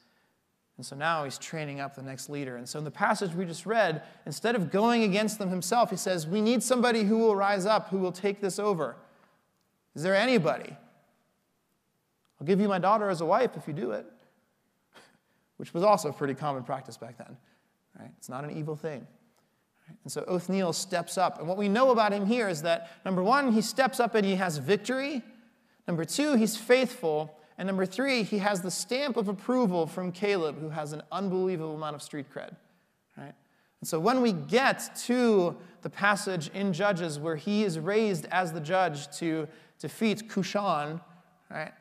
And 0.78 0.86
so 0.86 0.96
now 0.96 1.24
he's 1.24 1.38
training 1.38 1.80
up 1.80 1.96
the 1.96 2.02
next 2.02 2.30
leader. 2.30 2.58
And 2.58 2.68
so 2.68 2.80
in 2.80 2.86
the 2.86 2.92
passage 2.92 3.34
we 3.34 3.46
just 3.46 3.66
read, 3.66 4.04
instead 4.26 4.56
of 4.56 4.72
going 4.72 5.04
against 5.04 5.40
them 5.40 5.50
himself, 5.50 5.90
he 5.90 5.96
says, 5.96 6.28
We 6.28 6.42
need 6.42 6.62
somebody 6.62 7.04
who 7.04 7.18
will 7.18 7.36
rise 7.36 7.66
up, 7.66 7.90
who 7.90 8.00
will 8.00 8.12
take 8.12 8.42
this 8.42 8.60
over. 8.60 8.96
Is 9.96 10.04
there 10.04 10.16
anybody? 10.16 10.76
I'll 12.40 12.48
give 12.48 12.60
you 12.60 12.68
my 12.68 12.80
daughter 12.80 13.10
as 13.10 13.22
a 13.22 13.26
wife 13.26 13.52
if 13.56 13.68
you 13.68 13.74
do 13.74 13.92
it, 13.92 14.06
which 15.58 15.74
was 15.74 15.84
also 15.84 16.12
pretty 16.12 16.34
common 16.34 16.64
practice 16.64 16.98
back 16.98 17.18
then. 17.18 17.38
Right? 17.98 18.12
It's 18.18 18.28
not 18.28 18.44
an 18.44 18.52
evil 18.52 18.76
thing. 18.76 19.08
And 20.04 20.12
so 20.12 20.26
Othniel 20.28 20.74
steps 20.74 21.18
up. 21.18 21.40
And 21.40 21.48
what 21.48 21.58
we 21.58 21.70
know 21.70 21.92
about 21.92 22.12
him 22.12 22.26
here 22.26 22.50
is 22.50 22.64
that, 22.64 22.92
number 23.06 23.24
one, 23.24 23.52
he 23.54 23.62
steps 23.62 24.00
up 24.00 24.16
and 24.16 24.26
he 24.26 24.36
has 24.36 24.58
victory. 24.58 25.22
Number 25.88 26.04
two, 26.04 26.36
he's 26.36 26.58
faithful. 26.58 27.38
And 27.58 27.68
number 27.68 27.86
three, 27.86 28.24
he 28.24 28.40
has 28.40 28.62
the 28.62 28.72
stamp 28.72 29.16
of 29.18 29.28
approval 29.28 29.88
from 29.88 30.12
Caleb, 30.12 30.60
who 30.60 30.70
has 30.70 30.92
an 30.92 31.02
unbelievable 31.12 31.76
amount 31.76 31.96
of 31.96 32.02
street 32.02 32.26
cred. 32.34 32.56
Right? 33.18 33.34
And 33.82 33.88
so 33.88 34.00
when 34.00 34.22
we 34.22 34.34
get 34.34 34.96
to 35.06 35.56
the 35.82 35.90
passage 35.90 36.50
in 36.54 36.74
Judges 36.74 37.20
where 37.20 37.36
he 37.36 37.64
is 37.64 37.80
raised 37.80 38.26
as 38.32 38.52
the 38.52 38.60
judge 38.60 39.10
to 39.20 39.48
defeat 39.80 40.28
Cushan, 40.28 41.00
right? 41.50 41.72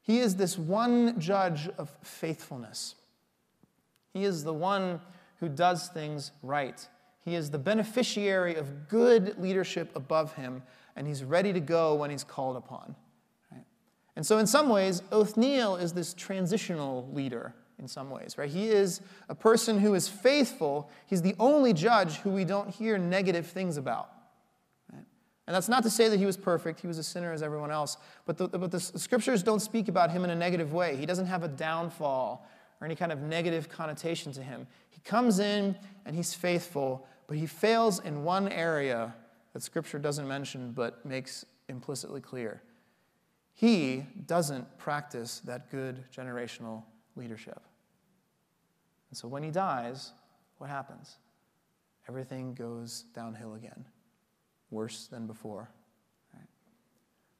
He 0.00 0.20
is 0.20 0.36
this 0.36 0.56
one 0.56 1.20
judge 1.20 1.68
of 1.76 1.94
faithfulness. 2.02 2.94
He 4.14 4.24
is 4.24 4.42
the 4.42 4.54
one 4.54 5.00
who 5.40 5.48
does 5.48 5.88
things 5.88 6.32
right. 6.42 6.88
He 7.24 7.34
is 7.34 7.50
the 7.50 7.58
beneficiary 7.58 8.54
of 8.54 8.88
good 8.88 9.38
leadership 9.38 9.94
above 9.94 10.32
him, 10.34 10.62
and 10.96 11.06
he's 11.06 11.22
ready 11.22 11.52
to 11.52 11.60
go 11.60 11.94
when 11.94 12.10
he's 12.10 12.24
called 12.24 12.56
upon. 12.56 12.96
And 14.18 14.26
so, 14.26 14.38
in 14.38 14.48
some 14.48 14.68
ways, 14.68 15.00
Othniel 15.12 15.76
is 15.76 15.92
this 15.92 16.12
transitional 16.12 17.08
leader 17.12 17.54
in 17.78 17.86
some 17.86 18.10
ways, 18.10 18.36
right? 18.36 18.50
He 18.50 18.66
is 18.66 19.00
a 19.28 19.34
person 19.36 19.78
who 19.78 19.94
is 19.94 20.08
faithful. 20.08 20.90
He's 21.06 21.22
the 21.22 21.36
only 21.38 21.72
judge 21.72 22.16
who 22.16 22.30
we 22.30 22.44
don't 22.44 22.68
hear 22.68 22.98
negative 22.98 23.46
things 23.46 23.76
about. 23.76 24.10
Right? 24.92 25.04
And 25.46 25.54
that's 25.54 25.68
not 25.68 25.84
to 25.84 25.90
say 25.90 26.08
that 26.08 26.16
he 26.16 26.26
was 26.26 26.36
perfect. 26.36 26.80
He 26.80 26.88
was 26.88 26.98
a 26.98 27.04
sinner 27.04 27.32
as 27.32 27.44
everyone 27.44 27.70
else. 27.70 27.96
But 28.26 28.38
the, 28.38 28.48
but 28.48 28.72
the 28.72 28.80
scriptures 28.80 29.44
don't 29.44 29.60
speak 29.60 29.86
about 29.86 30.10
him 30.10 30.24
in 30.24 30.30
a 30.30 30.34
negative 30.34 30.72
way. 30.72 30.96
He 30.96 31.06
doesn't 31.06 31.26
have 31.26 31.44
a 31.44 31.48
downfall 31.48 32.44
or 32.80 32.84
any 32.84 32.96
kind 32.96 33.12
of 33.12 33.20
negative 33.20 33.68
connotation 33.68 34.32
to 34.32 34.42
him. 34.42 34.66
He 34.90 34.98
comes 35.02 35.38
in 35.38 35.76
and 36.04 36.16
he's 36.16 36.34
faithful, 36.34 37.06
but 37.28 37.36
he 37.36 37.46
fails 37.46 38.00
in 38.00 38.24
one 38.24 38.48
area 38.48 39.14
that 39.52 39.62
scripture 39.62 40.00
doesn't 40.00 40.26
mention 40.26 40.72
but 40.72 41.06
makes 41.06 41.44
implicitly 41.68 42.20
clear 42.20 42.62
he 43.58 44.06
doesn't 44.26 44.78
practice 44.78 45.40
that 45.40 45.68
good 45.68 46.04
generational 46.16 46.84
leadership. 47.16 47.60
And 49.10 49.18
so 49.18 49.26
when 49.26 49.42
he 49.42 49.50
dies, 49.50 50.12
what 50.58 50.70
happens? 50.70 51.16
Everything 52.08 52.54
goes 52.54 53.06
downhill 53.16 53.54
again, 53.54 53.84
worse 54.70 55.08
than 55.08 55.26
before. 55.26 55.68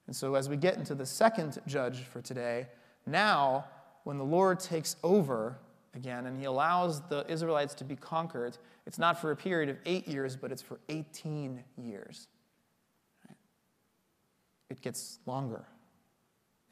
And 0.09 0.17
so 0.17 0.35
as 0.35 0.49
we 0.49 0.57
get 0.57 0.77
into 0.77 0.97
the 0.97 1.07
second 1.07 1.61
judge 1.69 2.01
for 2.01 2.21
today, 2.21 2.67
now 3.07 3.67
when 4.03 4.19
the 4.19 4.25
Lord 4.25 4.59
takes 4.59 4.97
over 5.05 5.57
again 5.95 6.27
and 6.27 6.37
he 6.37 6.47
allows 6.47 7.01
the 7.03 7.31
Israelites 7.31 7.75
to 7.75 7.85
be 7.85 7.95
conquered, 7.95 8.59
it's 8.87 8.99
not 8.99 9.21
for 9.21 9.31
a 9.31 9.37
period 9.37 9.69
of 9.69 9.77
eight 9.87 10.09
years, 10.09 10.35
but 10.35 10.51
it's 10.51 10.63
for 10.63 10.81
18 10.89 11.63
years. 11.77 12.27
It 14.69 14.81
gets 14.81 15.21
longer 15.25 15.65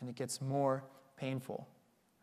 and 0.00 0.08
it 0.08 0.14
gets 0.14 0.40
more 0.40 0.84
painful. 1.16 1.66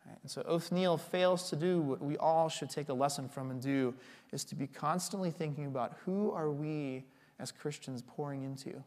Right? 0.06 0.18
And 0.22 0.30
so 0.30 0.42
Othniel 0.42 0.98
fails 0.98 1.50
to 1.50 1.56
do 1.56 1.82
what 1.82 2.02
we 2.02 2.18
all 2.18 2.50
should 2.50 2.70
take 2.70 2.90
a 2.90 2.94
lesson 2.94 3.30
from 3.30 3.52
and 3.52 3.62
do 3.62 3.94
is 4.32 4.44
to 4.46 4.56
be 4.56 4.68
constantly 4.68 5.32
thinking 5.32 5.66
about 5.66 5.98
who 6.06 6.32
are 6.32 6.52
we 6.52 7.06
as 7.40 7.52
Christians 7.52 8.04
pouring 8.06 8.44
into? 8.44 8.84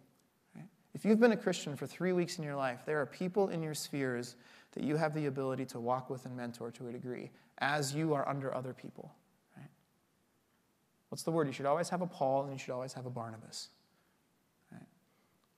If 0.96 1.04
you've 1.04 1.20
been 1.20 1.32
a 1.32 1.36
Christian 1.36 1.76
for 1.76 1.86
three 1.86 2.14
weeks 2.14 2.38
in 2.38 2.44
your 2.44 2.56
life, 2.56 2.80
there 2.86 2.98
are 3.02 3.04
people 3.04 3.48
in 3.48 3.62
your 3.62 3.74
spheres 3.74 4.34
that 4.72 4.82
you 4.82 4.96
have 4.96 5.12
the 5.12 5.26
ability 5.26 5.66
to 5.66 5.78
walk 5.78 6.08
with 6.08 6.24
and 6.24 6.34
mentor 6.34 6.70
to 6.70 6.88
a 6.88 6.92
degree 6.92 7.30
as 7.58 7.94
you 7.94 8.14
are 8.14 8.26
under 8.26 8.54
other 8.54 8.72
people. 8.72 9.12
Right? 9.58 9.68
What's 11.10 11.22
the 11.22 11.32
word? 11.32 11.48
You 11.48 11.52
should 11.52 11.66
always 11.66 11.90
have 11.90 12.00
a 12.00 12.06
Paul 12.06 12.44
and 12.44 12.52
you 12.54 12.58
should 12.58 12.72
always 12.72 12.94
have 12.94 13.04
a 13.04 13.10
Barnabas. 13.10 13.68
Right? 14.72 14.86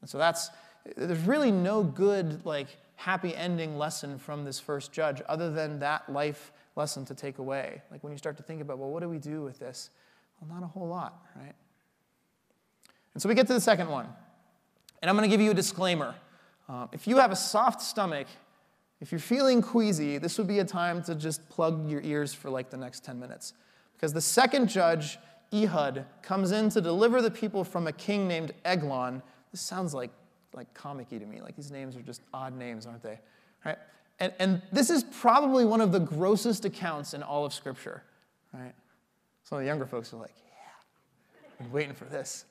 And 0.01 0.11
so 0.11 0.19
that's, 0.19 0.51
there's 0.97 1.23
really 1.23 1.53
no 1.53 1.85
good, 1.85 2.45
like, 2.45 2.77
happy 2.99 3.35
ending 3.37 3.79
lesson 3.79 4.19
from 4.19 4.45
this 4.45 4.59
first 4.59 4.91
judge 4.91 5.23
other 5.29 5.53
than 5.53 5.79
that 5.79 6.13
life 6.13 6.51
lesson 6.75 7.05
to 7.05 7.15
take 7.15 7.39
away. 7.39 7.81
Like 7.93 8.03
when 8.03 8.11
you 8.11 8.19
start 8.19 8.37
to 8.39 8.43
think 8.43 8.61
about, 8.61 8.79
well, 8.79 8.91
what 8.91 9.05
do 9.05 9.09
we 9.09 9.19
do 9.19 9.43
with 9.43 9.61
this? 9.61 9.91
Well, 10.41 10.53
not 10.53 10.65
a 10.65 10.67
whole 10.67 10.89
lot, 10.89 11.25
right? 11.37 11.55
And 13.15 13.23
so 13.23 13.29
we 13.29 13.37
get 13.37 13.47
to 13.47 13.55
the 13.55 13.61
second 13.61 13.89
one. 13.89 14.09
And 15.01 15.09
I'm 15.09 15.17
going 15.17 15.31
to 15.31 15.33
give 15.33 15.41
you 15.41 15.53
a 15.53 15.55
disclaimer. 15.55 16.17
Um, 16.69 16.89
if 16.91 17.07
you 17.07 17.19
have 17.19 17.31
a 17.31 17.37
soft 17.37 17.83
stomach, 17.83 18.27
if 19.01 19.13
you're 19.13 19.21
feeling 19.21 19.63
queasy, 19.63 20.19
this 20.19 20.37
would 20.37 20.49
be 20.49 20.59
a 20.59 20.65
time 20.65 21.01
to 21.05 21.15
just 21.15 21.49
plug 21.49 21.89
your 21.89 22.01
ears 22.01 22.35
for 22.35 22.51
like 22.51 22.69
the 22.69 22.77
next 22.77 23.05
10 23.05 23.21
minutes. 23.21 23.53
Because 23.93 24.13
the 24.13 24.21
second 24.21 24.69
judge, 24.69 25.19
Ehud, 25.55 26.05
comes 26.23 26.51
in 26.51 26.69
to 26.71 26.81
deliver 26.81 27.23
the 27.23 27.31
people 27.31 27.63
from 27.63 27.87
a 27.87 27.93
king 27.93 28.27
named 28.27 28.55
Eglon. 28.65 29.23
This 29.53 29.61
sounds 29.61 29.95
like, 29.95 30.11
like 30.55 30.73
comic 30.75 31.09
to 31.11 31.19
me. 31.21 31.41
Like 31.41 31.57
these 31.57 31.71
names 31.71 31.97
are 31.97 32.03
just 32.03 32.23
odd 32.33 32.57
names, 32.57 32.87
aren't 32.87 33.03
they? 33.03 33.19
Right? 33.65 33.79
And, 34.21 34.33
and 34.39 34.63
this 34.73 34.91
is 34.91 35.05
probably 35.05 35.65
one 35.65 35.81
of 35.81 35.93
the 35.93 36.01
grossest 36.01 36.65
accounts 36.65 37.15
in 37.15 37.23
all 37.23 37.45
of 37.45 37.53
Scripture. 37.53 38.03
Right? 38.53 38.75
Some 39.45 39.59
of 39.59 39.63
the 39.63 39.67
younger 39.67 39.87
folks 39.87 40.13
are 40.13 40.17
like, 40.17 40.35
yeah, 40.37 41.65
I'm 41.65 41.73
waiting 41.73 41.95
for 41.95 42.07
this 42.07 42.45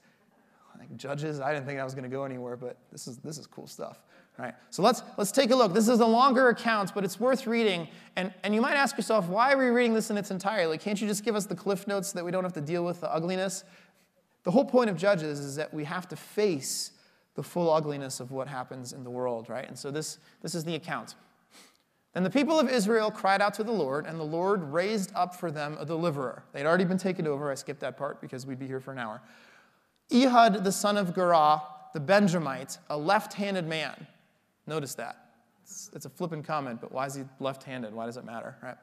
like 0.80 0.96
judges. 0.98 1.40
I 1.40 1.54
didn't 1.54 1.66
think 1.66 1.80
I 1.80 1.84
was 1.84 1.94
going 1.94 2.04
to 2.04 2.10
go 2.10 2.24
anywhere, 2.24 2.56
but 2.56 2.78
this 2.92 3.08
is, 3.08 3.18
this 3.18 3.38
is 3.38 3.48
cool 3.48 3.68
stuff. 3.68 4.02
Right? 4.38 4.54
So 4.70 4.84
let's, 4.84 5.02
let's 5.18 5.32
take 5.32 5.50
a 5.50 5.56
look. 5.56 5.74
This 5.74 5.88
is 5.88 6.00
a 6.00 6.06
longer 6.06 6.50
account, 6.50 6.94
but 6.94 7.04
it's 7.04 7.20
worth 7.20 7.48
reading. 7.48 7.88
And, 8.16 8.32
and 8.44 8.54
you 8.54 8.62
might 8.62 8.76
ask 8.76 8.96
yourself, 8.96 9.28
why 9.28 9.54
are 9.54 9.58
we 9.58 9.66
reading 9.66 9.96
this 9.96 10.12
in 10.12 10.18
its 10.18 10.30
entirety? 10.30 10.78
Can't 10.78 11.02
you 11.02 11.08
just 11.08 11.26
give 11.26 11.36
us 11.36 11.48
the 11.48 11.56
cliff 11.56 11.88
notes 11.88 12.10
so 12.10 12.20
that 12.20 12.26
we 12.26 12.30
don't 12.30 12.44
have 12.44 12.54
to 12.54 12.62
deal 12.62 12.86
with 12.86 13.02
the 13.02 13.12
ugliness? 13.12 13.64
The 14.44 14.52
whole 14.52 14.66
point 14.66 14.92
of 14.92 14.98
Judges 14.98 15.40
is 15.40 15.56
that 15.56 15.74
we 15.74 15.84
have 15.86 16.08
to 16.10 16.16
face 16.16 16.92
the 17.38 17.44
full 17.44 17.72
ugliness 17.72 18.20
of 18.20 18.32
what 18.32 18.48
happens 18.48 18.94
in 18.94 19.04
the 19.04 19.12
world, 19.12 19.48
right? 19.48 19.68
And 19.68 19.78
so 19.78 19.92
this, 19.92 20.18
this 20.42 20.56
is 20.56 20.64
the 20.64 20.74
account. 20.74 21.14
Then 22.16 22.24
the 22.24 22.32
people 22.32 22.60
of 22.60 22.68
Israel 22.68 23.12
cried 23.12 23.44
out 23.44 23.54
to 23.54 23.64
the 23.64 23.72
Lord, 23.72 24.08
and 24.08 24.20
the 24.20 24.24
Lord 24.24 24.64
raised 24.64 25.12
up 25.14 25.36
for 25.36 25.52
them 25.52 25.78
a 25.80 25.86
deliverer. 25.86 26.44
They'd 26.52 26.66
already 26.66 26.86
been 26.86 26.98
taken 26.98 27.28
over. 27.28 27.52
I 27.52 27.54
skipped 27.54 27.82
that 27.82 27.96
part 27.96 28.22
because 28.22 28.48
we'd 28.48 28.58
be 28.58 28.66
here 28.66 28.80
for 28.80 28.92
an 28.92 28.98
hour. 28.98 29.22
Ehud, 30.12 30.64
the 30.64 30.72
son 30.72 30.98
of 30.98 31.14
Gera, 31.14 31.62
the 31.94 32.00
Benjamite, 32.00 32.80
a 32.90 32.98
left 32.98 33.34
handed 33.34 33.68
man. 33.68 34.08
Notice 34.66 34.96
that. 34.96 35.28
It's, 35.62 35.92
it's 35.94 36.08
a 36.08 36.10
flippant 36.10 36.44
comment, 36.44 36.82
but 36.82 36.92
why 36.92 37.06
is 37.06 37.14
he 37.14 37.22
left 37.40 37.62
handed? 37.62 37.94
Why 37.94 38.08
does 38.08 38.18
it 38.18 38.26
matter? 38.26 38.56
Right? 38.64 38.78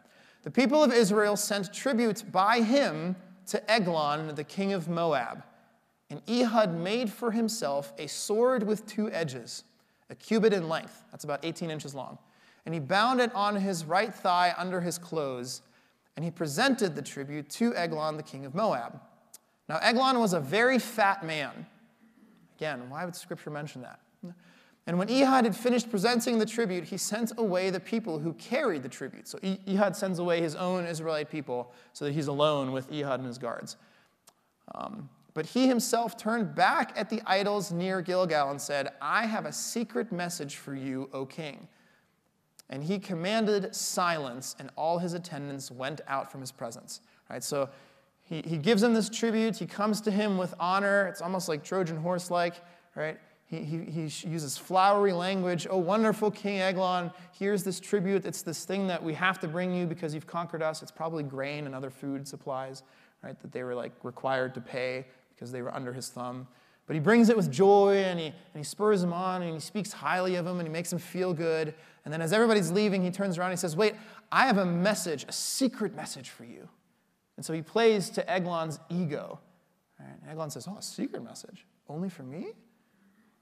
The 0.44 0.50
people 0.52 0.84
of 0.84 0.93
Israel 0.93 1.36
sent 1.36 1.75
tribute 1.75 2.30
by 2.30 2.60
him 2.60 3.17
to 3.49 3.69
Eglon, 3.69 4.32
the 4.36 4.45
king 4.45 4.73
of 4.75 4.88
Moab. 4.88 5.43
And 6.10 6.21
Ehud 6.28 6.75
made 6.75 7.10
for 7.10 7.30
himself 7.30 7.93
a 7.99 8.06
sword 8.06 8.62
with 8.62 8.86
two 8.86 9.10
edges, 9.10 9.64
a 10.10 10.14
cubit 10.14 10.52
in 10.52 10.69
length. 10.69 11.04
That's 11.10 11.25
about 11.25 11.45
18 11.45 11.71
inches 11.71 11.95
long. 11.95 12.19
And 12.67 12.75
he 12.75 12.80
bound 12.80 13.21
it 13.21 13.34
on 13.34 13.56
his 13.56 13.84
right 13.84 14.14
thigh 14.14 14.54
under 14.56 14.80
his 14.80 14.99
clothes, 14.99 15.62
and 16.17 16.25
he 16.25 16.30
presented 16.30 16.95
the 16.95 17.02
tribute 17.02 17.49
to 17.50 17.75
Eglon, 17.75 18.17
the 18.17 18.23
king 18.23 18.47
of 18.47 18.54
Moab. 18.54 19.00
Now, 19.69 19.78
Eglon 19.78 20.19
was 20.19 20.32
a 20.32 20.40
very 20.40 20.78
fat 20.78 21.25
man. 21.25 21.67
Again, 22.56 22.88
why 22.88 23.04
would 23.04 23.17
Scripture 23.17 23.50
mention 23.50 23.82
that? 23.82 24.00
And 24.86 24.99
when 24.99 25.08
Ehud 25.08 25.45
had 25.45 25.56
finished 25.56 25.90
presenting 25.90 26.38
the 26.38 26.45
tribute, 26.45 26.84
he 26.84 26.99
sent 26.99 27.32
away 27.38 27.71
the 27.71 27.80
people 27.80 28.19
who 28.19 28.34
carried 28.34 28.82
the 28.82 28.88
tribute. 28.88 29.26
So 29.26 29.38
Ehud 29.43 29.97
sends 29.97 30.19
away 30.19 30.43
his 30.43 30.54
own 30.54 30.86
Israelite 30.86 31.30
people 31.30 31.73
so 31.95 32.04
that 32.04 32.12
he's 32.12 32.26
alone 32.26 32.73
with 32.73 32.93
Ehud 32.93 33.19
and 33.19 33.26
his 33.26 33.38
guards. 33.38 33.76
Um, 34.75 35.08
but 35.34 35.47
he 35.47 35.66
himself 35.66 36.16
turned 36.16 36.54
back 36.54 36.92
at 36.97 37.10
the 37.10 37.20
idols 37.26 37.73
near 37.73 38.00
Gilgal 38.00 38.50
and 38.50 38.60
said, 38.60 38.90
I 39.02 39.26
have 39.26 39.47
a 39.47 39.52
secret 39.52 40.12
message 40.12 40.56
for 40.56 40.75
you, 40.75 41.10
O 41.12 41.26
king. 41.26 41.68
And 42.70 42.82
he 42.82 42.99
commanded 42.99 43.75
silence, 43.75 44.56
and 44.58 44.70
all 44.76 44.99
his 44.99 45.12
attendants 45.12 45.70
went 45.70 46.00
out 46.06 46.32
from 46.32 46.40
his 46.40 46.52
presence. 46.52 47.00
Right, 47.28 47.42
so 47.42 47.68
he, 48.23 48.42
he 48.42 48.56
gives 48.56 48.82
him 48.82 48.94
this 48.94 49.08
tribute. 49.08 49.56
He 49.56 49.66
comes 49.66 50.00
to 50.02 50.10
him 50.10 50.38
with 50.38 50.54
honor. 50.60 51.06
It's 51.08 51.20
almost 51.20 51.49
like 51.49 51.62
Trojan 51.62 51.97
horse 51.97 52.30
like, 52.30 52.54
right? 52.94 53.18
He, 53.47 53.58
he, 53.62 53.78
he 53.84 54.28
uses 54.28 54.56
flowery 54.56 55.12
language. 55.12 55.66
Oh, 55.68 55.78
wonderful 55.78 56.30
King 56.30 56.60
Eglon, 56.60 57.10
here's 57.38 57.62
this 57.62 57.80
tribute. 57.80 58.25
It's 58.25 58.42
this 58.42 58.64
thing 58.64 58.86
that 58.86 59.02
we 59.02 59.12
have 59.14 59.38
to 59.40 59.49
bring 59.49 59.75
you 59.75 59.86
because 59.86 60.14
you've 60.14 60.26
conquered 60.26 60.62
us. 60.62 60.82
It's 60.82 60.90
probably 60.90 61.23
grain 61.23 61.66
and 61.66 61.75
other 61.75 61.90
food 61.90 62.26
supplies, 62.26 62.82
right, 63.23 63.38
that 63.40 63.52
they 63.52 63.62
were 63.62 63.75
like 63.75 63.92
required 64.02 64.54
to 64.54 64.60
pay 64.60 65.04
because 65.34 65.52
they 65.52 65.62
were 65.62 65.75
under 65.75 65.92
his 65.92 66.08
thumb. 66.08 66.47
But 66.86 66.94
he 66.94 67.00
brings 67.00 67.30
it 67.30 67.36
with 67.36 67.50
joy 67.50 68.04
and 68.04 68.20
he, 68.20 68.26
and 68.26 68.34
he 68.56 68.62
spurs 68.62 69.02
him 69.02 69.12
on 69.12 69.42
and 69.42 69.54
he 69.54 69.60
speaks 69.60 69.92
highly 69.92 70.34
of 70.36 70.47
him 70.47 70.58
and 70.58 70.68
he 70.68 70.73
makes 70.73 70.92
him 70.92 70.99
feel 70.99 71.32
good. 71.32 71.75
And 72.04 72.12
then 72.12 72.20
as 72.20 72.32
everybody's 72.32 72.70
leaving, 72.70 73.02
he 73.02 73.10
turns 73.10 73.38
around 73.38 73.50
and 73.50 73.58
he 73.58 73.60
says, 73.60 73.76
Wait, 73.76 73.94
I 74.30 74.47
have 74.47 74.58
a 74.58 74.66
message, 74.66 75.25
a 75.26 75.32
secret 75.32 75.94
message 75.94 76.30
for 76.30 76.44
you. 76.44 76.68
And 77.36 77.44
so 77.44 77.52
he 77.52 77.62
plays 77.62 78.10
to 78.10 78.30
Eglon's 78.30 78.78
ego. 78.90 79.40
And 79.99 80.30
Eglon 80.30 80.50
says, 80.50 80.68
Oh, 80.68 80.76
a 80.76 80.82
secret 80.82 81.25
message? 81.25 81.64
Only 81.88 82.10
for 82.10 82.23
me? 82.23 82.49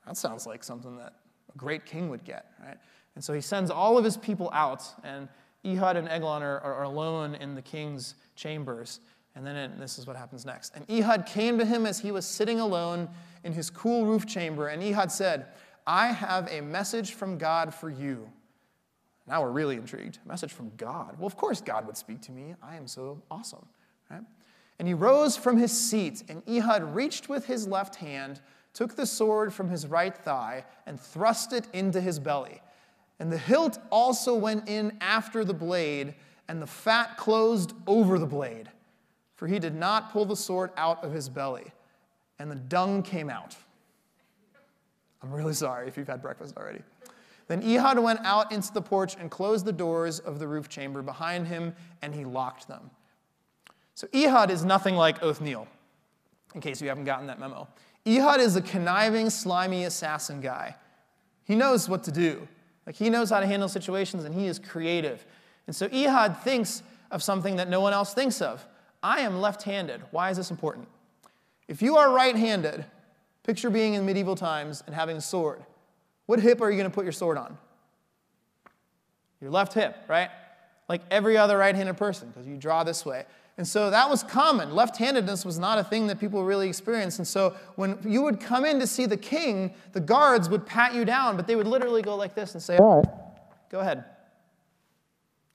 That 0.07 0.17
sounds 0.17 0.47
like 0.47 0.63
something 0.63 0.97
that 0.99 1.15
a 1.53 1.59
great 1.59 1.85
king 1.85 2.09
would 2.11 2.25
get, 2.25 2.47
right? 2.65 2.77
And 3.15 3.23
so 3.23 3.33
he 3.33 3.41
sends 3.41 3.71
all 3.71 3.99
of 3.99 4.05
his 4.05 4.17
people 4.17 4.51
out, 4.53 4.85
and 5.05 5.29
Ehud 5.65 5.97
and 5.97 6.09
Eglon 6.09 6.43
are, 6.43 6.61
are 6.61 6.85
alone 6.85 7.35
in 7.35 7.55
the 7.55 7.63
king's 7.63 8.15
chambers. 8.35 9.01
And 9.35 9.47
then 9.47 9.57
it, 9.57 9.79
this 9.79 9.99
is 9.99 10.07
what 10.07 10.17
happens 10.17 10.45
next. 10.45 10.75
And 10.75 10.85
Ehud 10.91 11.27
came 11.27 11.59
to 11.59 11.65
him 11.65 11.87
as 11.87 11.99
he 11.99 12.13
was 12.13 12.27
sitting 12.27 12.61
alone 12.61 13.09
in 13.45 13.53
his 13.53 13.71
cool 13.71 14.05
roof 14.05 14.27
chamber, 14.27 14.69
and 14.69 14.83
Ehud 14.83 15.11
said, 15.11 15.47
I 15.87 16.09
have 16.09 16.49
a 16.51 16.61
message 16.61 17.15
from 17.15 17.39
God 17.39 17.75
for 17.75 17.91
you. 17.91 18.29
Now 19.27 19.43
we're 19.43 19.51
really 19.51 19.77
intrigued. 19.77 20.19
A 20.25 20.29
message 20.29 20.53
from 20.53 20.71
God. 20.77 21.17
Well, 21.19 21.27
of 21.27 21.37
course 21.37 21.61
God 21.61 21.87
would 21.87 21.97
speak 21.97 22.21
to 22.23 22.33
me. 22.33 22.55
I 22.63 22.77
am 22.77 22.87
so 22.87 23.23
awesome. 23.31 23.67
Right? 24.11 24.23
And 24.79 24.87
he 24.89 24.95
rose 24.95 25.37
from 25.37 25.57
his 25.57 25.73
seat, 25.73 26.25
and 26.29 26.43
Ehud 26.49 26.95
reached 26.95 27.29
with 27.29 27.47
his 27.47 27.67
left 27.67 27.97
hand, 27.97 28.41
took 28.75 28.97
the 28.97 29.07
sword 29.07 29.53
from 29.53 29.69
his 29.69 29.87
right 29.87 30.17
thigh, 30.17 30.65
and 30.87 31.01
thrust 31.01 31.53
it 31.53 31.67
into 31.73 32.01
his 32.01 32.19
belly. 32.19 32.61
And 33.19 33.31
the 33.31 33.39
hilt 33.39 33.79
also 33.91 34.35
went 34.35 34.69
in 34.69 34.97
after 35.01 35.45
the 35.45 35.55
blade, 35.55 36.15
and 36.49 36.61
the 36.61 36.67
fat 36.67 37.17
closed 37.17 37.73
over 37.87 38.19
the 38.19 38.27
blade. 38.27 38.69
For 39.43 39.49
he 39.49 39.59
did 39.59 39.75
not 39.75 40.13
pull 40.13 40.25
the 40.25 40.37
sword 40.37 40.71
out 40.77 41.03
of 41.03 41.13
his 41.13 41.29
belly, 41.29 41.73
and 42.39 42.49
the 42.49 42.55
dung 42.55 43.03
came 43.03 43.29
out. 43.29 43.57
I'm 45.21 45.33
really 45.33 45.53
sorry 45.53 45.89
if 45.89 45.97
you've 45.97 46.07
had 46.07 46.23
breakfast 46.23 46.57
already. 46.57 46.79
Then 47.49 47.61
Ehud 47.61 47.99
went 47.99 48.21
out 48.23 48.53
into 48.53 48.73
the 48.73 48.81
porch 48.81 49.17
and 49.19 49.33
closed 49.33 49.65
the 49.65 49.73
doors 49.73 50.21
of 50.21 50.39
the 50.39 50.47
roof 50.47 50.69
chamber 50.69 51.03
behind 51.03 51.49
him, 51.49 51.75
and 52.03 52.15
he 52.15 52.25
locked 52.25 52.69
them. 52.69 52.89
So 53.97 54.07
Ehud 54.15 54.49
is 54.49 54.65
nothing 54.65 54.95
like 54.95 55.21
Othniel, 55.25 55.67
in 56.55 56.61
case 56.61 56.81
you 56.81 56.89
haven't 56.89 57.07
gotten 57.07 57.27
that 57.27 57.41
memo. 57.41 57.67
Ehud 58.07 58.39
is 58.39 58.55
a 58.55 58.63
conniving, 58.63 59.29
slimy 59.29 59.87
assassin 59.87 60.41
guy. 60.41 60.77
He 61.47 61.57
knows 61.57 61.89
what 61.89 62.05
to 62.05 62.13
do. 62.13 62.47
Like 62.87 62.95
he 62.95 63.11
knows 63.11 63.31
how 63.31 63.41
to 63.41 63.47
handle 63.49 63.69
situations 63.69 64.23
and 64.23 64.37
he 64.37 64.47
is 64.47 64.61
creative. 64.61 65.27
And 65.67 65.75
so 65.75 65.87
Ehud 65.87 66.37
thinks 66.45 66.85
of 67.11 67.25
something 67.25 67.57
that 67.57 67.69
no 67.69 67.81
one 67.81 67.93
else 67.93 68.15
thinks 68.15 68.41
of. 68.41 68.65
I 69.03 69.21
am 69.21 69.41
left-handed. 69.41 70.03
Why 70.11 70.31
is 70.31 70.37
this 70.37 70.51
important? 70.51 70.89
If 71.69 71.83
you 71.83 71.97
are 71.97 72.13
right-handed, 72.13 72.85
picture 73.43 73.71
being 73.71 73.95
in 73.95 74.07
medieval 74.07 74.37
times 74.37 74.83
and 74.87 74.95
having 74.95 75.17
a 75.17 75.21
sword. 75.21 75.63
What 76.27 76.41
hip 76.41 76.61
are 76.61 76.71
you 76.71 76.77
going 76.77 76.91
to 76.91 76.95
put 76.95 77.05
your 77.05 77.13
sword 77.13 77.39
on? 77.39 77.59
Your 79.41 79.51
left 79.51 79.75
hip, 79.75 79.97
right? 80.09 80.31
Like 80.89 81.03
every 81.11 81.37
other 81.37 81.59
right-handed 81.59 81.97
person, 81.97 82.29
because 82.29 82.47
you 82.47 82.57
draw 82.57 82.85
this 82.85 83.05
way. 83.05 83.25
And 83.59 83.67
so 83.69 83.91
that 83.91 84.09
was 84.09 84.23
common. 84.23 84.75
Left 84.75 84.97
handedness 84.97 85.45
was 85.45 85.59
not 85.59 85.79
a 85.79 85.85
thing 85.85 86.07
that 86.07 86.19
people 86.19 86.43
really 86.45 86.69
experienced. 86.69 87.19
And 87.19 87.29
so 87.29 87.55
when 87.77 87.99
you 88.05 88.23
would 88.23 88.41
come 88.41 88.65
in 88.65 88.81
to 88.81 88.87
see 88.87 89.05
the 89.05 89.17
king, 89.17 89.75
the 89.93 90.01
guards 90.01 90.49
would 90.49 90.65
pat 90.65 90.95
you 90.95 91.05
down, 91.05 91.37
but 91.37 91.47
they 91.47 91.57
would 91.57 91.67
literally 91.67 92.03
go 92.03 92.17
like 92.17 92.35
this 92.35 92.55
and 92.55 92.63
say, 92.63 92.79
All 92.79 93.01
right, 93.01 93.07
go 93.71 93.81
ahead. 93.81 94.05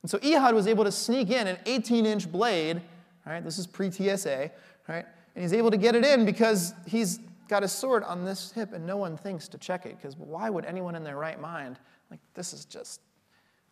And 0.04 0.12
so 0.12 0.20
Ehud 0.24 0.54
was 0.54 0.68
able 0.68 0.84
to 0.84 0.92
sneak 0.92 1.32
in 1.32 1.48
an 1.48 1.58
18 1.66 2.06
inch 2.06 2.32
blade, 2.32 2.82
This 3.44 3.58
is 3.58 3.68
pre 3.68 3.92
TSA, 3.92 4.52
right? 4.88 5.06
And 5.36 5.44
he's 5.44 5.54
able 5.54 5.72
to 5.72 5.78
get 5.78 5.96
it 5.96 6.06
in 6.06 6.26
because 6.26 6.74
he's 6.86 7.20
got 7.48 7.62
his 7.62 7.72
sword 7.72 8.04
on 8.04 8.26
this 8.26 8.52
hip 8.52 8.74
and 8.74 8.86
no 8.86 8.98
one 8.98 9.18
thinks 9.18 9.48
to 9.50 9.58
check 9.58 9.86
it 9.86 9.98
because 9.98 10.18
why 10.18 10.50
would 10.50 10.66
anyone 10.66 10.96
in 10.96 11.04
their 11.04 11.18
right 11.18 11.40
mind, 11.40 11.78
like, 12.12 12.20
this 12.34 12.54
is 12.54 12.66
just, 12.66 13.02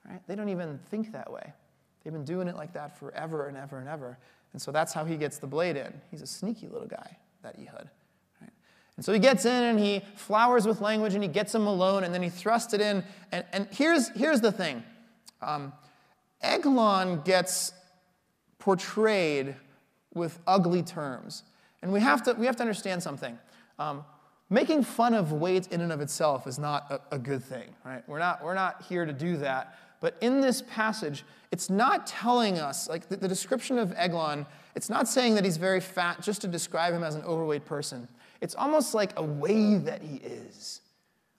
right? 0.08 0.22
They 0.28 0.36
don't 0.36 0.50
even 0.50 0.80
think 0.90 1.12
that 1.12 1.32
way. 1.32 1.54
They've 2.04 2.14
been 2.14 2.26
doing 2.26 2.48
it 2.48 2.56
like 2.56 2.74
that 2.74 2.98
forever 2.98 3.48
and 3.48 3.58
ever 3.58 3.80
and 3.80 3.90
ever. 3.90 4.18
And 4.54 4.62
so 4.62 4.72
that's 4.72 4.94
how 4.94 5.06
he 5.06 5.18
gets 5.18 5.38
the 5.38 5.48
blade 5.48 5.76
in. 5.76 5.94
He's 6.12 6.22
a 6.22 6.28
sneaky 6.28 6.68
little 6.68 6.88
guy, 6.88 7.18
that 7.42 7.56
Ehud. 7.60 7.90
Right? 8.42 8.52
And 8.96 9.04
so 9.04 9.12
he 9.12 9.20
gets 9.20 9.46
in 9.46 9.64
and 9.64 9.80
he 9.80 10.02
flowers 10.16 10.68
with 10.68 10.82
language 10.82 11.14
and 11.14 11.24
he 11.24 11.30
gets 11.30 11.54
him 11.54 11.68
alone 11.68 12.04
and 12.04 12.14
then 12.14 12.22
he 12.22 12.30
thrusts 12.30 12.74
it 12.74 12.82
in. 12.82 13.04
And, 13.32 13.44
and 13.52 13.68
here's, 13.72 14.10
here's 14.10 14.42
the 14.42 14.52
thing 14.52 14.84
um, 15.42 15.74
Eglon 16.42 17.22
gets 17.22 17.74
portrayed 18.66 19.56
with 20.16 20.40
ugly 20.48 20.82
terms. 20.82 21.44
And 21.84 21.94
we 21.94 22.00
have 22.00 22.24
to, 22.24 22.34
we 22.34 22.48
have 22.48 22.56
to 22.56 22.64
understand 22.64 23.04
something. 23.04 23.38
Um, 23.78 24.04
making 24.50 24.82
fun 24.82 25.14
of 25.14 25.32
weight 25.32 25.68
in 25.68 25.82
and 25.82 25.92
of 25.92 26.02
itself 26.02 26.48
is 26.48 26.58
not 26.58 26.90
a, 26.90 27.16
a, 27.16 27.20
good 27.20 27.44
thing, 27.44 27.76
right? 27.86 28.02
We're 28.08 28.18
not, 28.18 28.44
we're 28.44 28.56
not 28.56 28.82
here 28.90 29.06
to 29.06 29.14
do 29.14 29.38
that. 29.38 29.78
But 30.00 30.18
in 30.20 30.42
this 30.42 30.64
passage, 30.68 31.24
it's 31.52 31.70
not 31.70 32.08
telling 32.08 32.58
us, 32.58 32.90
like 32.90 33.08
the, 33.08 33.18
the 33.18 33.28
description 33.28 33.78
of 33.78 33.94
Eglon, 33.96 34.48
it's 34.76 34.90
not 34.90 35.08
saying 35.08 35.36
that 35.36 35.46
he's 35.46 35.58
very 35.58 35.80
fat 35.80 36.24
just 36.24 36.42
to 36.42 36.48
describe 36.48 36.92
him 36.92 37.04
as 37.04 37.14
an 37.14 37.22
overweight 37.22 37.66
person. 37.66 38.08
It's 38.42 38.56
almost 38.56 38.96
like 38.96 39.12
a 39.18 39.24
way 39.24 39.76
that 39.76 40.02
he 40.02 40.16
is. 40.18 40.82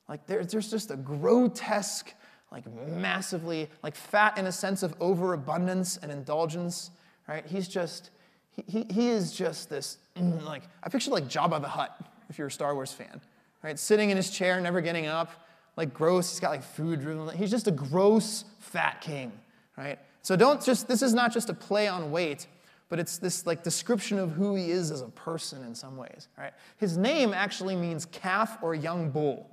Like 0.08 0.28
there, 0.28 0.44
there's 0.44 0.70
just 0.70 0.92
a 0.92 0.96
grotesque, 0.96 2.14
like 2.52 2.72
massively, 2.86 3.68
like 3.82 3.96
fat 3.96 4.38
in 4.38 4.46
a 4.46 4.52
sense 4.52 4.84
of 4.84 4.94
overabundance 5.00 5.96
and 5.96 6.12
indulgence, 6.12 6.92
right? 7.28 7.44
He's 7.46 7.68
just, 7.68 8.10
he, 8.50 8.86
he, 8.90 9.08
is 9.08 9.32
just 9.32 9.68
this, 9.68 9.98
mm, 10.16 10.44
like, 10.44 10.62
I 10.82 10.88
picture 10.88 11.10
like 11.10 11.28
Jabba 11.28 11.60
the 11.60 11.68
Hutt, 11.68 11.98
if 12.28 12.38
you're 12.38 12.46
a 12.48 12.50
Star 12.50 12.74
Wars 12.74 12.92
fan, 12.92 13.20
right? 13.62 13.78
Sitting 13.78 14.10
in 14.10 14.16
his 14.16 14.30
chair, 14.30 14.60
never 14.60 14.80
getting 14.80 15.06
up, 15.06 15.30
like 15.76 15.92
gross. 15.92 16.30
He's 16.30 16.40
got 16.40 16.50
like 16.50 16.62
food. 16.62 17.32
He's 17.36 17.50
just 17.50 17.68
a 17.68 17.72
gross 17.72 18.44
fat 18.60 19.00
king, 19.00 19.32
right? 19.76 19.98
So 20.22 20.36
don't 20.36 20.62
just, 20.62 20.88
this 20.88 21.02
is 21.02 21.14
not 21.14 21.32
just 21.32 21.50
a 21.50 21.54
play 21.54 21.86
on 21.86 22.10
weight, 22.10 22.46
but 22.88 22.98
it's 22.98 23.18
this 23.18 23.46
like 23.46 23.62
description 23.62 24.18
of 24.18 24.32
who 24.32 24.54
he 24.54 24.70
is 24.70 24.90
as 24.90 25.00
a 25.02 25.08
person 25.08 25.64
in 25.64 25.74
some 25.74 25.96
ways, 25.96 26.28
right? 26.38 26.52
His 26.78 26.96
name 26.96 27.34
actually 27.34 27.76
means 27.76 28.06
calf 28.06 28.58
or 28.62 28.74
young 28.74 29.10
bull, 29.10 29.50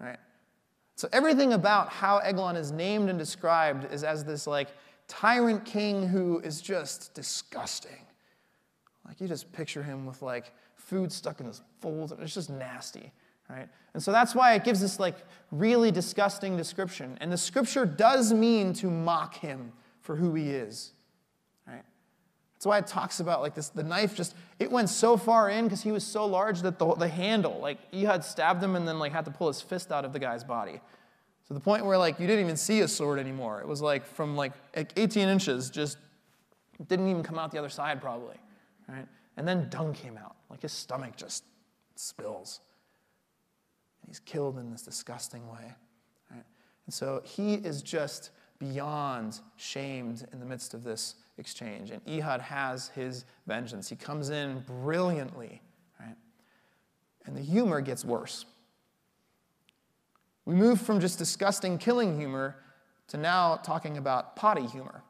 right? 0.00 0.18
So 0.96 1.08
everything 1.12 1.52
about 1.52 1.90
how 1.90 2.18
Eglon 2.18 2.56
is 2.56 2.72
named 2.72 3.08
and 3.10 3.18
described 3.18 3.92
is 3.92 4.02
as 4.02 4.24
this 4.24 4.46
like 4.46 4.68
tyrant 5.08 5.64
king 5.64 6.06
who 6.06 6.38
is 6.40 6.60
just 6.60 7.14
disgusting. 7.14 8.06
Like 9.06 9.20
you 9.20 9.26
just 9.26 9.50
picture 9.52 9.82
him 9.82 10.06
with 10.06 10.22
like 10.22 10.52
food 10.76 11.10
stuck 11.10 11.40
in 11.40 11.46
his 11.46 11.62
folds, 11.80 12.12
and 12.12 12.22
it's 12.22 12.34
just 12.34 12.50
nasty, 12.50 13.10
right? 13.48 13.68
And 13.94 14.02
so 14.02 14.12
that's 14.12 14.34
why 14.34 14.54
it 14.54 14.64
gives 14.64 14.80
this 14.80 15.00
like 15.00 15.16
really 15.50 15.90
disgusting 15.90 16.56
description. 16.56 17.16
And 17.20 17.32
the 17.32 17.38
scripture 17.38 17.86
does 17.86 18.32
mean 18.32 18.74
to 18.74 18.90
mock 18.90 19.34
him 19.36 19.72
for 20.00 20.14
who 20.14 20.34
he 20.34 20.50
is, 20.50 20.92
right? 21.66 21.82
That's 22.54 22.66
why 22.66 22.78
it 22.78 22.86
talks 22.86 23.20
about 23.20 23.40
like 23.40 23.54
this 23.54 23.70
the 23.70 23.82
knife 23.82 24.14
just 24.14 24.34
it 24.58 24.70
went 24.70 24.90
so 24.90 25.16
far 25.16 25.48
in 25.48 25.64
because 25.64 25.82
he 25.82 25.92
was 25.92 26.04
so 26.04 26.26
large 26.26 26.60
that 26.62 26.78
the, 26.78 26.94
the 26.94 27.08
handle 27.08 27.58
like 27.60 27.78
Ehud 27.94 28.24
stabbed 28.24 28.62
him 28.62 28.76
and 28.76 28.86
then 28.86 28.98
like 28.98 29.12
had 29.12 29.24
to 29.24 29.30
pull 29.30 29.48
his 29.48 29.62
fist 29.62 29.90
out 29.90 30.04
of 30.04 30.12
the 30.12 30.18
guy's 30.18 30.44
body. 30.44 30.80
To 31.48 31.54
the 31.54 31.60
point 31.60 31.84
where 31.84 31.98
like 31.98 32.20
you 32.20 32.26
didn't 32.26 32.44
even 32.44 32.56
see 32.56 32.80
a 32.80 32.88
sword 32.88 33.18
anymore. 33.18 33.60
It 33.60 33.66
was 33.66 33.80
like 33.80 34.06
from 34.06 34.36
like 34.36 34.52
18 34.74 35.28
inches, 35.28 35.70
just 35.70 35.98
didn't 36.86 37.08
even 37.08 37.22
come 37.22 37.38
out 37.38 37.50
the 37.50 37.58
other 37.58 37.70
side 37.70 38.00
probably, 38.00 38.36
right? 38.88 39.06
And 39.36 39.48
then 39.48 39.68
dung 39.70 39.94
came 39.94 40.16
out. 40.16 40.36
Like 40.50 40.62
his 40.62 40.72
stomach 40.72 41.16
just 41.16 41.44
spills. 41.96 42.60
And 44.02 44.10
he's 44.10 44.20
killed 44.20 44.58
in 44.58 44.70
this 44.70 44.82
disgusting 44.82 45.48
way. 45.48 45.74
Right? 46.30 46.44
And 46.86 46.94
so 46.94 47.22
he 47.24 47.54
is 47.54 47.82
just 47.82 48.30
beyond 48.58 49.40
shamed 49.56 50.26
in 50.32 50.40
the 50.40 50.46
midst 50.46 50.74
of 50.74 50.84
this 50.84 51.14
exchange. 51.38 51.90
And 51.90 52.02
Ehud 52.08 52.40
has 52.40 52.88
his 52.88 53.24
vengeance. 53.46 53.88
He 53.88 53.96
comes 53.96 54.30
in 54.30 54.60
brilliantly, 54.66 55.62
right? 56.00 56.16
And 57.24 57.36
the 57.36 57.42
humor 57.42 57.80
gets 57.80 58.04
worse. 58.04 58.44
We 60.48 60.54
move 60.54 60.80
from 60.80 60.98
just 60.98 61.18
disgusting 61.18 61.76
killing 61.76 62.18
humor 62.18 62.56
to 63.08 63.18
now 63.18 63.56
talking 63.56 63.98
about 63.98 64.34
potty 64.34 64.64
humor. 64.64 65.02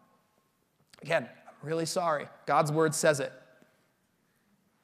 Again, 1.01 1.29
I'm 1.47 1.55
really 1.69 1.87
sorry. 1.87 2.27
God's 2.45 2.73
word 2.73 2.93
says 2.93 3.21
it. 3.21 3.33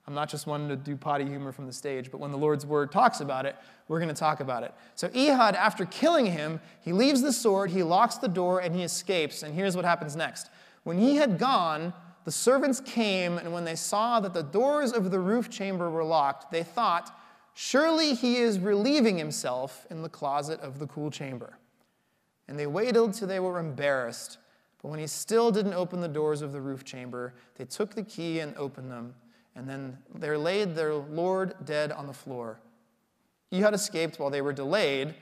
I'm 0.06 0.14
not 0.14 0.28
just 0.28 0.46
one 0.46 0.68
to 0.68 0.76
do 0.76 0.96
potty 0.96 1.24
humor 1.24 1.50
from 1.50 1.66
the 1.66 1.72
stage, 1.72 2.08
but 2.08 2.20
when 2.20 2.30
the 2.30 2.38
Lord's 2.38 2.64
word 2.64 2.92
talks 2.92 3.18
about 3.18 3.46
it, 3.46 3.56
we're 3.88 3.98
going 3.98 4.10
to 4.10 4.14
talk 4.14 4.38
about 4.38 4.62
it. 4.62 4.72
So 4.94 5.08
Ehud, 5.08 5.56
after 5.56 5.86
killing 5.86 6.26
him, 6.26 6.60
he 6.82 6.92
leaves 6.92 7.20
the 7.20 7.32
sword, 7.32 7.72
he 7.72 7.82
locks 7.82 8.18
the 8.18 8.28
door, 8.28 8.60
and 8.60 8.76
he 8.76 8.84
escapes. 8.84 9.42
And 9.42 9.56
here's 9.56 9.74
what 9.74 9.84
happens 9.84 10.14
next. 10.14 10.50
When 10.84 10.98
he 10.98 11.16
had 11.16 11.36
gone, 11.36 11.92
the 12.24 12.30
servants 12.30 12.78
came, 12.78 13.38
and 13.38 13.52
when 13.52 13.64
they 13.64 13.74
saw 13.74 14.20
that 14.20 14.34
the 14.34 14.44
doors 14.44 14.92
of 14.92 15.10
the 15.10 15.18
roof 15.18 15.50
chamber 15.50 15.90
were 15.90 16.04
locked, 16.04 16.52
they 16.52 16.62
thought, 16.62 17.12
Surely 17.54 18.14
he 18.14 18.36
is 18.36 18.58
relieving 18.58 19.16
himself 19.16 19.86
in 19.90 20.02
the 20.02 20.08
closet 20.08 20.60
of 20.60 20.78
the 20.78 20.86
cool 20.86 21.10
chamber. 21.10 21.58
And 22.48 22.58
they 22.58 22.66
waited 22.66 23.14
till 23.14 23.28
they 23.28 23.40
were 23.40 23.58
embarrassed. 23.58 24.38
But 24.82 24.88
when 24.88 24.98
he 24.98 25.06
still 25.06 25.50
didn't 25.50 25.74
open 25.74 26.00
the 26.00 26.08
doors 26.08 26.42
of 26.42 26.52
the 26.52 26.60
roof 26.60 26.84
chamber, 26.84 27.34
they 27.56 27.64
took 27.64 27.94
the 27.94 28.02
key 28.02 28.40
and 28.40 28.54
opened 28.56 28.90
them 28.90 29.14
and 29.54 29.68
then 29.68 29.98
there 30.14 30.38
laid 30.38 30.74
their 30.74 30.94
Lord 30.94 31.54
dead 31.64 31.92
on 31.92 32.06
the 32.06 32.12
floor. 32.12 32.60
He 33.50 33.60
had 33.60 33.74
escaped 33.74 34.18
while 34.18 34.30
they 34.30 34.42
were 34.42 34.52
delayed, 34.52 35.14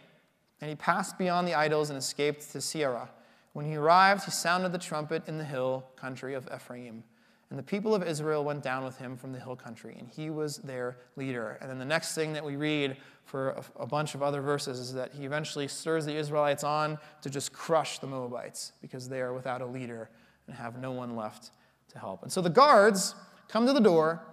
and 0.61 0.71
he 0.71 0.75
passed 0.75 1.19
beyond 1.19 1.47
the 1.47 1.55
idols 1.55 1.91
and 1.91 1.99
escaped 1.99 2.51
to 2.53 2.59
Seirah. 2.59 3.09
When 3.53 3.67
he 3.67 3.77
arrived, 3.77 4.25
he 4.25 4.31
sounded 4.31 4.73
the 4.73 4.79
trumpet 4.79 5.29
in 5.29 5.37
the 5.37 5.45
hill 5.45 5.85
country 5.97 6.35
of 6.35 6.49
Ephraim. 6.55 7.05
And 7.53 7.59
the 7.59 7.63
people 7.63 7.95
of 7.95 8.03
Israel 8.03 8.45
went 8.45 8.63
down 8.63 8.83
with 8.83 8.97
him 8.97 9.15
from 9.15 9.31
the 9.31 9.39
hill 9.39 9.57
country, 9.57 9.95
and 9.99 10.09
he 10.09 10.31
was 10.31 10.57
their 10.57 10.97
leader. 11.17 11.59
And 11.61 11.69
then 11.69 11.79
the 11.79 11.85
next 11.85 12.15
thing 12.15 12.33
that 12.33 12.43
we 12.43 12.57
read 12.57 12.97
for 13.27 13.51
a, 13.51 13.83
a, 13.83 13.87
bunch 13.87 14.15
of 14.15 14.23
other 14.23 14.41
verses 14.41 14.79
is 14.79 14.95
that 14.95 15.13
he 15.13 15.27
eventually 15.27 15.69
stirs 15.69 16.07
the 16.07 16.17
Israelites 16.17 16.65
on 16.65 16.99
to 17.21 17.29
just 17.29 17.53
crush 17.53 17.99
the 17.99 18.07
Moabites 18.07 18.73
because 18.81 19.07
they 19.07 19.21
are 19.21 19.35
without 19.35 19.61
a 19.61 19.67
leader 19.67 20.09
and 20.47 20.57
have 20.57 20.81
no 20.81 20.93
one 20.93 21.15
left 21.15 21.51
to 21.91 21.99
help. 21.99 22.23
And 22.23 22.33
so 22.33 22.41
the 22.41 22.49
guards 22.49 23.15
come 23.49 23.67
to 23.67 23.75
the 23.75 23.81
door, 23.81 24.25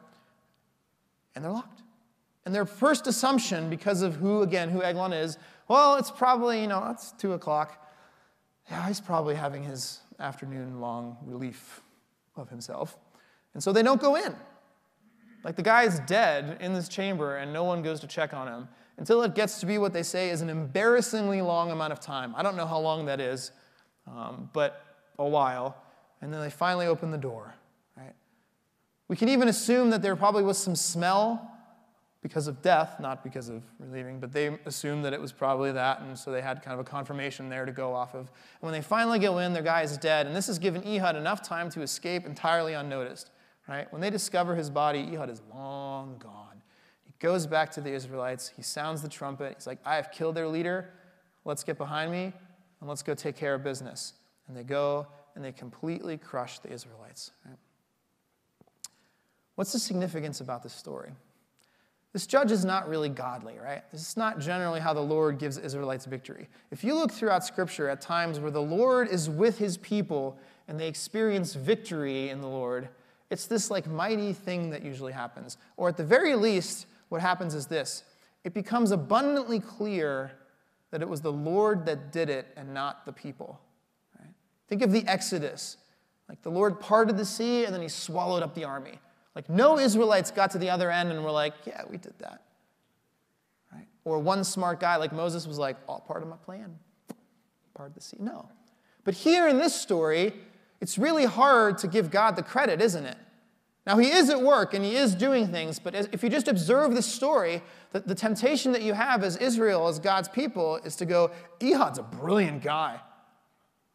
and 1.35 1.43
they're 1.43 1.51
locked. 1.51 1.81
And 2.45 2.55
their 2.55 2.65
first 2.65 3.05
assumption, 3.05 3.69
because 3.69 4.01
of 4.01 4.15
who, 4.15 4.43
again, 4.43 4.69
who 4.69 4.81
Eglon 4.81 5.11
is, 5.11 5.37
well, 5.67 5.97
it's 5.97 6.09
probably, 6.09 6.61
you 6.61 6.67
know, 6.67 6.87
it's 6.89 7.11
two 7.11 7.33
o'clock. 7.33 7.85
Yeah, 8.71 8.87
he's 8.87 9.01
probably 9.01 9.35
having 9.35 9.63
his 9.63 9.99
afternoon 10.21 10.79
long 10.79 11.17
relief 11.25 11.81
of 12.37 12.49
himself. 12.49 12.97
And 13.53 13.63
so 13.63 13.71
they 13.71 13.83
don't 13.83 14.01
go 14.01 14.15
in. 14.15 14.35
Like 15.43 15.55
the 15.55 15.63
guy 15.63 15.83
is 15.83 15.99
dead 16.01 16.57
in 16.59 16.73
this 16.73 16.89
chamber, 16.89 17.37
and 17.37 17.53
no 17.53 17.63
one 17.63 17.81
goes 17.81 17.99
to 18.01 18.07
check 18.07 18.33
on 18.33 18.47
him 18.47 18.67
until 18.97 19.21
it 19.23 19.33
gets 19.33 19.61
to 19.61 19.65
be 19.65 19.77
what 19.77 19.93
they 19.93 20.03
say 20.03 20.29
is 20.29 20.41
an 20.41 20.49
embarrassingly 20.49 21.41
long 21.41 21.71
amount 21.71 21.93
of 21.93 21.99
time. 21.99 22.33
I 22.35 22.43
don't 22.43 22.57
know 22.57 22.67
how 22.67 22.79
long 22.79 23.05
that 23.05 23.21
is, 23.21 23.51
um, 24.05 24.49
but 24.51 24.83
a 25.17 25.27
while. 25.27 25.77
And 26.21 26.33
then 26.33 26.41
they 26.41 26.49
finally 26.49 26.85
open 26.85 27.11
the 27.11 27.17
door. 27.17 27.55
Right? 27.95 28.13
We 29.07 29.15
can 29.15 29.29
even 29.29 29.47
assume 29.47 29.89
that 29.91 30.01
there 30.01 30.15
probably 30.17 30.43
was 30.43 30.57
some 30.57 30.75
smell 30.75 31.49
because 32.21 32.47
of 32.47 32.61
death, 32.61 32.99
not 32.99 33.23
because 33.23 33.47
of 33.47 33.63
relieving, 33.79 34.19
but 34.19 34.33
they 34.33 34.57
assumed 34.65 35.05
that 35.05 35.13
it 35.13 35.21
was 35.21 35.31
probably 35.31 35.71
that, 35.71 36.01
and 36.01 36.19
so 36.19 36.31
they 36.31 36.41
had 36.41 36.61
kind 36.61 36.73
of 36.73 36.85
a 36.85 36.89
confirmation 36.89 37.47
there 37.47 37.65
to 37.65 37.71
go 37.71 37.93
off 37.93 38.13
of. 38.13 38.19
And 38.19 38.29
when 38.59 38.73
they 38.73 38.81
finally 38.81 39.19
go 39.19 39.37
in, 39.37 39.53
their 39.53 39.63
guy 39.63 39.83
is 39.83 39.97
dead, 39.97 40.27
and 40.27 40.35
this 40.35 40.47
has 40.47 40.59
given 40.59 40.85
Ehud 40.85 41.15
enough 41.15 41.41
time 41.41 41.69
to 41.69 41.81
escape 41.81 42.25
entirely 42.25 42.73
unnoticed. 42.73 43.31
Right? 43.69 43.91
When 43.93 44.01
they 44.01 44.09
discover 44.09 44.55
his 44.55 44.71
body, 44.71 45.13
Ehud 45.13 45.29
is 45.29 45.43
long 45.53 46.17
gone. 46.17 46.61
He 47.05 47.13
goes 47.19 47.45
back 47.45 47.69
to 47.73 47.81
the 47.81 47.91
Israelites, 47.91 48.51
he 48.55 48.63
sounds 48.63 49.03
the 49.03 49.09
trumpet, 49.09 49.53
he's 49.57 49.67
like, 49.67 49.77
I 49.85 49.95
have 49.95 50.11
killed 50.11 50.33
their 50.33 50.47
leader, 50.47 50.89
let's 51.45 51.63
get 51.63 51.77
behind 51.77 52.11
me, 52.11 52.33
and 52.79 52.89
let's 52.89 53.03
go 53.03 53.13
take 53.13 53.35
care 53.35 53.53
of 53.53 53.63
business. 53.63 54.13
And 54.47 54.57
they 54.57 54.63
go 54.63 55.05
and 55.35 55.45
they 55.45 55.51
completely 55.51 56.17
crush 56.17 56.57
the 56.59 56.71
Israelites. 56.73 57.31
Right? 57.45 57.57
What's 59.53 59.71
the 59.71 59.79
significance 59.79 60.41
about 60.41 60.63
this 60.63 60.73
story? 60.73 61.11
This 62.11 62.25
judge 62.25 62.51
is 62.51 62.65
not 62.65 62.89
really 62.89 63.09
godly, 63.09 63.59
right? 63.59 63.83
This 63.91 64.01
is 64.01 64.17
not 64.17 64.39
generally 64.39 64.79
how 64.79 64.95
the 64.95 65.01
Lord 65.01 65.37
gives 65.37 65.59
Israelites 65.59 66.05
victory. 66.05 66.49
If 66.71 66.83
you 66.83 66.95
look 66.95 67.11
throughout 67.11 67.45
Scripture 67.45 67.87
at 67.87 68.01
times 68.01 68.39
where 68.39 68.49
the 68.49 68.61
Lord 68.61 69.09
is 69.09 69.29
with 69.29 69.59
his 69.59 69.77
people 69.77 70.39
and 70.67 70.79
they 70.79 70.87
experience 70.87 71.53
victory 71.53 72.29
in 72.29 72.41
the 72.41 72.47
Lord, 72.47 72.89
it's 73.29 73.45
this 73.45 73.69
like 73.69 73.87
mighty 73.87 74.33
thing 74.33 74.71
that 74.71 74.83
usually 74.83 75.13
happens. 75.13 75.57
Or 75.77 75.89
at 75.89 75.97
the 75.97 76.03
very 76.03 76.35
least, 76.35 76.87
what 77.09 77.21
happens 77.21 77.53
is 77.53 77.67
this 77.67 78.03
it 78.43 78.53
becomes 78.53 78.91
abundantly 78.91 79.59
clear 79.59 80.31
that 80.91 81.01
it 81.01 81.09
was 81.09 81.21
the 81.21 81.31
Lord 81.31 81.85
that 81.85 82.11
did 82.11 82.29
it 82.29 82.47
and 82.55 82.73
not 82.73 83.05
the 83.05 83.13
people. 83.13 83.59
Right? 84.19 84.33
Think 84.67 84.81
of 84.81 84.91
the 84.91 85.05
Exodus. 85.07 85.77
Like 86.27 86.41
the 86.41 86.51
Lord 86.51 86.79
parted 86.79 87.17
the 87.17 87.25
sea 87.25 87.65
and 87.65 87.73
then 87.73 87.81
he 87.81 87.89
swallowed 87.89 88.43
up 88.43 88.55
the 88.55 88.63
army. 88.63 88.99
Like, 89.35 89.49
no 89.49 89.77
Israelites 89.77 90.31
got 90.31 90.51
to 90.51 90.57
the 90.57 90.69
other 90.69 90.91
end 90.91 91.11
and 91.11 91.23
were 91.23 91.31
like, 91.31 91.53
yeah, 91.65 91.83
we 91.89 91.97
did 91.97 92.17
that. 92.19 92.41
Right? 93.71 93.87
Or 94.03 94.19
one 94.19 94.43
smart 94.43 94.79
guy 94.79 94.95
like 94.95 95.13
Moses 95.13 95.47
was 95.47 95.57
like, 95.57 95.77
all 95.87 95.99
part 95.99 96.23
of 96.23 96.29
my 96.29 96.35
plan. 96.37 96.77
Part 97.73 97.89
of 97.89 97.95
the 97.95 98.01
sea. 98.01 98.17
No. 98.19 98.49
But 99.03 99.13
here 99.13 99.47
in 99.47 99.57
this 99.57 99.73
story, 99.73 100.33
it's 100.81 100.97
really 100.97 101.25
hard 101.25 101.77
to 101.79 101.87
give 101.87 102.09
God 102.09 102.35
the 102.35 102.43
credit, 102.43 102.81
isn't 102.81 103.05
it? 103.05 103.17
Now, 103.85 103.97
he 103.97 104.11
is 104.11 104.29
at 104.29 104.41
work 104.41 104.73
and 104.73 104.85
he 104.85 104.95
is 104.95 105.15
doing 105.15 105.47
things, 105.47 105.79
but 105.79 105.95
if 105.95 106.21
you 106.21 106.29
just 106.29 106.47
observe 106.47 106.93
this 106.93 107.07
story, 107.07 107.61
the, 107.91 108.01
the 108.01 108.13
temptation 108.13 108.71
that 108.73 108.83
you 108.83 108.93
have 108.93 109.23
as 109.23 109.35
Israel, 109.37 109.87
as 109.87 109.97
God's 109.99 110.29
people, 110.29 110.75
is 110.77 110.95
to 110.97 111.05
go, 111.05 111.31
Ehud's 111.61 111.97
a 111.97 112.03
brilliant 112.03 112.61
guy. 112.61 112.99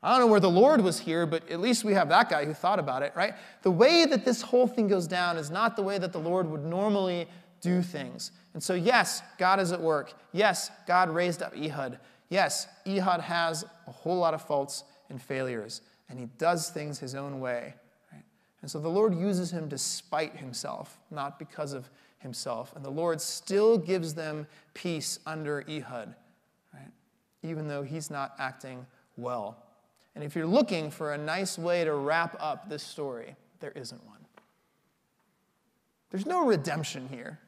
I 0.03 0.11
don't 0.11 0.21
know 0.21 0.27
where 0.27 0.41
the 0.41 0.51
Lord 0.51 0.83
was 0.83 0.99
here, 0.99 1.25
but 1.27 1.49
at 1.49 1.61
least 1.61 1.85
we 1.85 1.95
have 1.95 2.11
that 2.11 2.29
guy 2.29 2.45
who 2.45 2.53
thought 2.53 2.79
about 2.79 3.03
it, 3.03 3.13
right? 3.15 3.35
The 3.63 3.71
way 3.71 4.05
that 4.05 4.25
this 4.25 4.43
whole 4.43 4.67
thing 4.67 4.89
goes 4.89 5.07
down 5.07 5.39
is 5.39 5.51
not 5.51 5.77
the 5.77 5.83
way 5.83 5.97
that 5.97 6.13
the 6.13 6.19
Lord 6.19 6.51
would 6.51 6.65
normally 6.65 7.27
do 7.61 7.81
things. 7.81 8.33
And 8.53 8.63
so, 8.63 8.75
yes, 8.75 9.23
God 9.39 9.61
is 9.61 9.73
at 9.73 9.81
work. 9.81 10.13
Yes, 10.33 10.71
God 10.87 11.09
raised 11.09 11.43
up 11.43 11.57
Ehud. 11.57 11.99
Yes, 12.29 12.67
Ehud 12.87 13.21
has 13.21 13.65
a 13.87 13.91
whole 13.91 14.19
lot 14.19 14.35
of 14.35 14.43
faults 14.43 14.85
and 15.09 15.23
failures, 15.23 15.81
and 16.09 16.19
he 16.19 16.27
does 16.39 16.71
things 16.71 16.99
his 16.99 17.15
own 17.15 17.41
way. 17.41 17.75
Right? 18.13 18.25
And 18.63 18.71
so 18.71 18.79
the 18.79 18.89
Lord 18.89 19.15
uses 19.15 19.51
him 19.51 19.69
despite 19.69 20.37
himself, 20.37 20.99
not 21.11 21.39
because 21.39 21.73
of 21.73 21.91
himself. 22.19 22.73
And 22.75 22.85
the 22.85 22.91
Lord 22.91 23.21
still 23.21 23.79
gives 23.79 24.15
them 24.15 24.47
peace 24.75 25.19
under 25.27 25.65
Ehud, 25.69 26.15
right? 26.73 26.93
even 27.43 27.69
though 27.69 27.83
he's 27.83 28.11
not 28.11 28.35
acting 28.39 28.87
well. 29.17 29.57
And 30.15 30.23
if 30.23 30.37
you're 30.37 30.47
looking 30.47 30.91
for 30.91 31.13
a 31.13 31.19
nice 31.19 31.59
way 31.59 31.85
to 31.85 31.93
wrap 31.93 32.37
up 32.41 32.69
this 32.69 32.83
story, 32.83 33.35
there 33.61 33.73
isn't 33.73 34.05
one. 34.07 34.15
There's 36.11 36.27
no 36.27 36.47
redemption 36.47 37.09
here. 37.09 37.41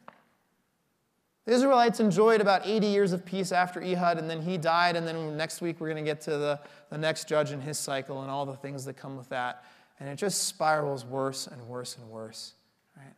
The 1.46 1.52
Israelites 1.52 2.00
enjoyed 2.00 2.40
about 2.40 2.66
80 2.66 2.88
years 2.88 3.12
of 3.12 3.24
peace 3.24 3.52
after 3.52 3.80
Ehud, 3.80 4.18
and 4.18 4.28
then 4.28 4.42
he 4.42 4.59
died, 4.59 4.96
and 4.96 5.06
then 5.06 5.37
next 5.37 5.61
week 5.61 5.80
we're 5.80 5.88
going 5.88 6.04
to 6.04 6.09
get 6.09 6.20
to 6.22 6.32
the, 6.32 6.61
the 6.90 6.98
next 6.98 7.28
judge 7.28 7.52
in 7.52 7.61
his 7.61 7.78
cycle 7.78 8.22
and 8.22 8.30
all 8.30 8.44
the 8.44 8.56
things 8.56 8.85
that 8.85 8.96
come 8.96 9.16
with 9.16 9.28
that. 9.28 9.64
And 10.00 10.09
it 10.09 10.16
just 10.16 10.44
spirals 10.44 11.04
worse 11.04 11.46
and 11.46 11.62
worse 11.68 11.96
and 11.96 12.11
worse. 12.11 12.54
Right? 12.96 13.14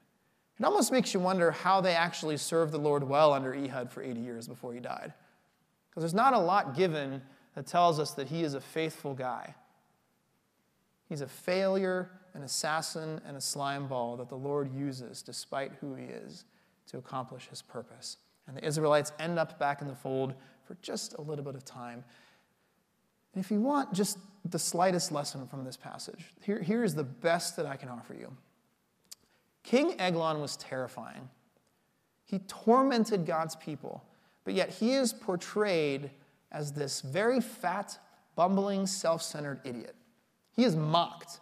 It 0.61 0.65
almost 0.65 0.93
makes 0.93 1.15
you 1.15 1.21
wonder 1.21 1.51
how 1.51 1.81
they 1.81 1.95
actually 1.95 2.37
served 2.37 2.73
the 2.73 2.79
Lord 2.79 3.03
well 3.03 3.33
under 3.33 3.55
Ehud 3.55 3.91
for 3.91 4.03
80 4.03 4.21
years 4.21 4.47
before 4.47 4.75
he 4.75 4.81
died. 4.81 5.15
Because 5.89 6.03
there's 6.03 6.15
not 6.15 6.35
a 6.35 6.39
lot 6.39 6.77
given 6.77 7.23
that 7.55 7.67
tells 7.67 7.99
us 7.99 8.11
that 8.13 8.29
he 8.29 8.43
is 8.43 8.53
a 8.53 8.61
faithful 8.61 9.15
guy. 9.15 9.55
He's 11.09 11.23
a 11.23 11.27
failure, 11.27 12.11
an 12.35 12.43
assassin, 12.43 13.23
and 13.27 13.39
a 13.39 13.41
slime 13.41 13.87
ball 13.89 14.19
that 14.19 14.29
the 14.29 14.37
Lord 14.37 14.71
uses 14.75 15.23
despite 15.23 15.73
who 15.81 15.95
he 15.95 16.05
is 16.05 16.45
to 16.89 16.99
accomplish 16.99 17.49
his 17.49 17.63
purpose. 17.63 18.19
And 18.47 18.57
the 18.57 18.65
Israelites 18.65 19.13
end 19.19 19.39
up 19.39 19.59
back 19.59 19.83
in 19.83 19.89
the 19.89 19.95
fold 19.95 20.35
for 20.65 20.77
just 20.83 21.15
a 21.15 21.21
little 21.21 21.45
bit 21.45 21.55
of 21.55 21.65
time. 21.65 22.05
And 23.35 23.45
if 23.45 23.51
you 23.51 23.61
want 23.61 23.93
just 23.93 24.19
the 24.45 24.59
slightest 24.59 25.13
lesson 25.13 25.47
from 25.47 25.65
this 25.65 25.77
passage, 25.77 26.33
here, 26.43 26.61
here 26.61 26.83
is 26.83 26.95
the 26.95 27.05
best 27.05 27.57
that 27.57 27.67
I 27.67 27.77
can 27.77 27.89
offer 27.89 28.15
you. 28.15 28.35
King 29.63 30.01
Eglon 30.01 30.41
was 30.41 30.57
terrifying. 30.57 31.29
He 32.25 32.41
tormented 32.41 33.27
God's 33.27 33.57
people, 33.57 34.03
but 34.45 34.55
yet 34.55 34.71
he 34.71 34.95
is 34.95 35.13
portrayed 35.13 36.11
as 36.53 36.73
this 36.73 37.01
very 37.01 37.41
fat, 37.41 37.99
bumbling, 38.35 38.87
self 38.87 39.23
centered 39.23 39.61
idiot. 39.65 39.95
He 40.57 40.65
is 40.65 40.75
mocked. 40.75 41.41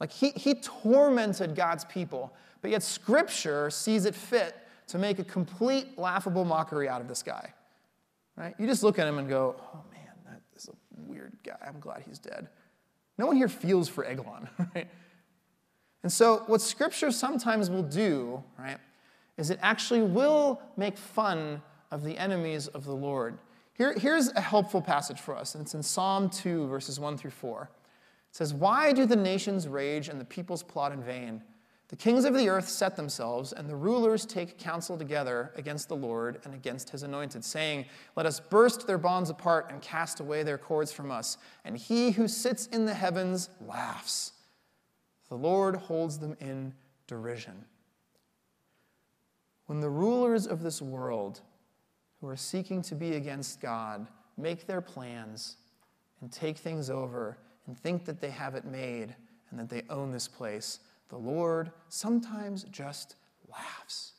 Like 0.00 0.10
he, 0.10 0.30
he 0.30 0.54
tormented 0.54 1.54
God's 1.54 1.84
people, 1.84 2.32
but 2.62 2.70
yet 2.70 2.82
Scripture 2.82 3.70
sees 3.70 4.04
it 4.04 4.14
fit 4.14 4.56
to 4.88 4.98
make 4.98 5.18
a 5.18 5.24
complete 5.24 5.98
laughable 5.98 6.44
mockery 6.44 6.88
out 6.88 7.00
of 7.00 7.08
this 7.08 7.22
guy. 7.22 7.52
Right? 8.36 8.54
You 8.58 8.66
just 8.66 8.82
look 8.82 8.98
at 8.98 9.08
him 9.08 9.18
and 9.18 9.28
go, 9.28 9.56
oh 9.74 9.80
man, 9.90 10.12
that 10.26 10.40
is 10.54 10.68
a 10.68 11.10
weird 11.10 11.32
guy. 11.44 11.56
I'm 11.66 11.80
glad 11.80 12.02
he's 12.06 12.18
dead. 12.18 12.48
No 13.18 13.26
one 13.26 13.36
here 13.36 13.48
feels 13.48 13.88
for 13.88 14.04
Eglon, 14.04 14.48
right? 14.74 14.88
And 16.02 16.12
so, 16.12 16.44
what 16.46 16.60
Scripture 16.60 17.10
sometimes 17.10 17.70
will 17.70 17.82
do, 17.82 18.44
right, 18.58 18.78
is 19.38 19.50
it 19.50 19.58
actually 19.62 20.02
will 20.02 20.60
make 20.76 20.96
fun 20.96 21.62
of 21.90 22.04
the 22.04 22.16
enemies 22.18 22.68
of 22.68 22.84
the 22.84 22.94
Lord. 22.94 23.38
Here, 23.74 23.92
here's 23.94 24.30
a 24.32 24.40
helpful 24.40 24.80
passage 24.80 25.20
for 25.20 25.34
us, 25.36 25.54
and 25.54 25.62
it's 25.62 25.74
in 25.74 25.82
Psalm 25.82 26.30
2, 26.30 26.66
verses 26.68 27.00
1 27.00 27.16
through 27.16 27.32
4. 27.32 27.70
It 28.30 28.36
says, 28.36 28.54
Why 28.54 28.92
do 28.92 29.06
the 29.06 29.16
nations 29.16 29.66
rage 29.66 30.08
and 30.08 30.20
the 30.20 30.24
peoples 30.24 30.62
plot 30.62 30.92
in 30.92 31.02
vain? 31.02 31.42
The 31.88 31.96
kings 31.96 32.24
of 32.24 32.34
the 32.34 32.48
earth 32.48 32.68
set 32.68 32.96
themselves, 32.96 33.52
and 33.52 33.68
the 33.68 33.76
rulers 33.76 34.26
take 34.26 34.58
counsel 34.58 34.98
together 34.98 35.52
against 35.54 35.88
the 35.88 35.94
Lord 35.96 36.40
and 36.44 36.52
against 36.52 36.90
his 36.90 37.04
anointed, 37.04 37.44
saying, 37.44 37.84
Let 38.16 38.26
us 38.26 38.40
burst 38.40 38.88
their 38.88 38.98
bonds 38.98 39.30
apart 39.30 39.70
and 39.70 39.80
cast 39.80 40.18
away 40.18 40.42
their 40.42 40.58
cords 40.58 40.90
from 40.90 41.12
us. 41.12 41.38
And 41.64 41.76
he 41.76 42.10
who 42.10 42.26
sits 42.26 42.66
in 42.66 42.86
the 42.86 42.94
heavens 42.94 43.50
laughs. 43.60 44.32
The 45.28 45.36
Lord 45.36 45.76
holds 45.76 46.18
them 46.18 46.36
in 46.40 46.74
derision. 47.06 47.64
When 49.66 49.80
the 49.80 49.90
rulers 49.90 50.46
of 50.46 50.62
this 50.62 50.82
world 50.82 51.40
who 52.20 52.28
are 52.28 52.36
seeking 52.36 52.82
to 52.82 52.94
be 52.96 53.14
against 53.14 53.60
God 53.60 54.06
make 54.36 54.66
their 54.66 54.80
plans 54.80 55.56
and 56.20 56.32
take 56.32 56.56
things 56.56 56.90
over 56.90 57.38
and 57.66 57.78
think 57.78 58.04
that 58.06 58.20
they 58.20 58.30
have 58.30 58.54
it 58.54 58.64
made 58.64 59.14
and 59.50 59.58
that 59.58 59.68
they 59.68 59.82
own 59.90 60.10
this 60.10 60.28
place, 60.28 60.80
the 61.08 61.16
Lord 61.18 61.70
sometimes 61.88 62.64
just 62.64 63.16
laughs. 63.50 64.12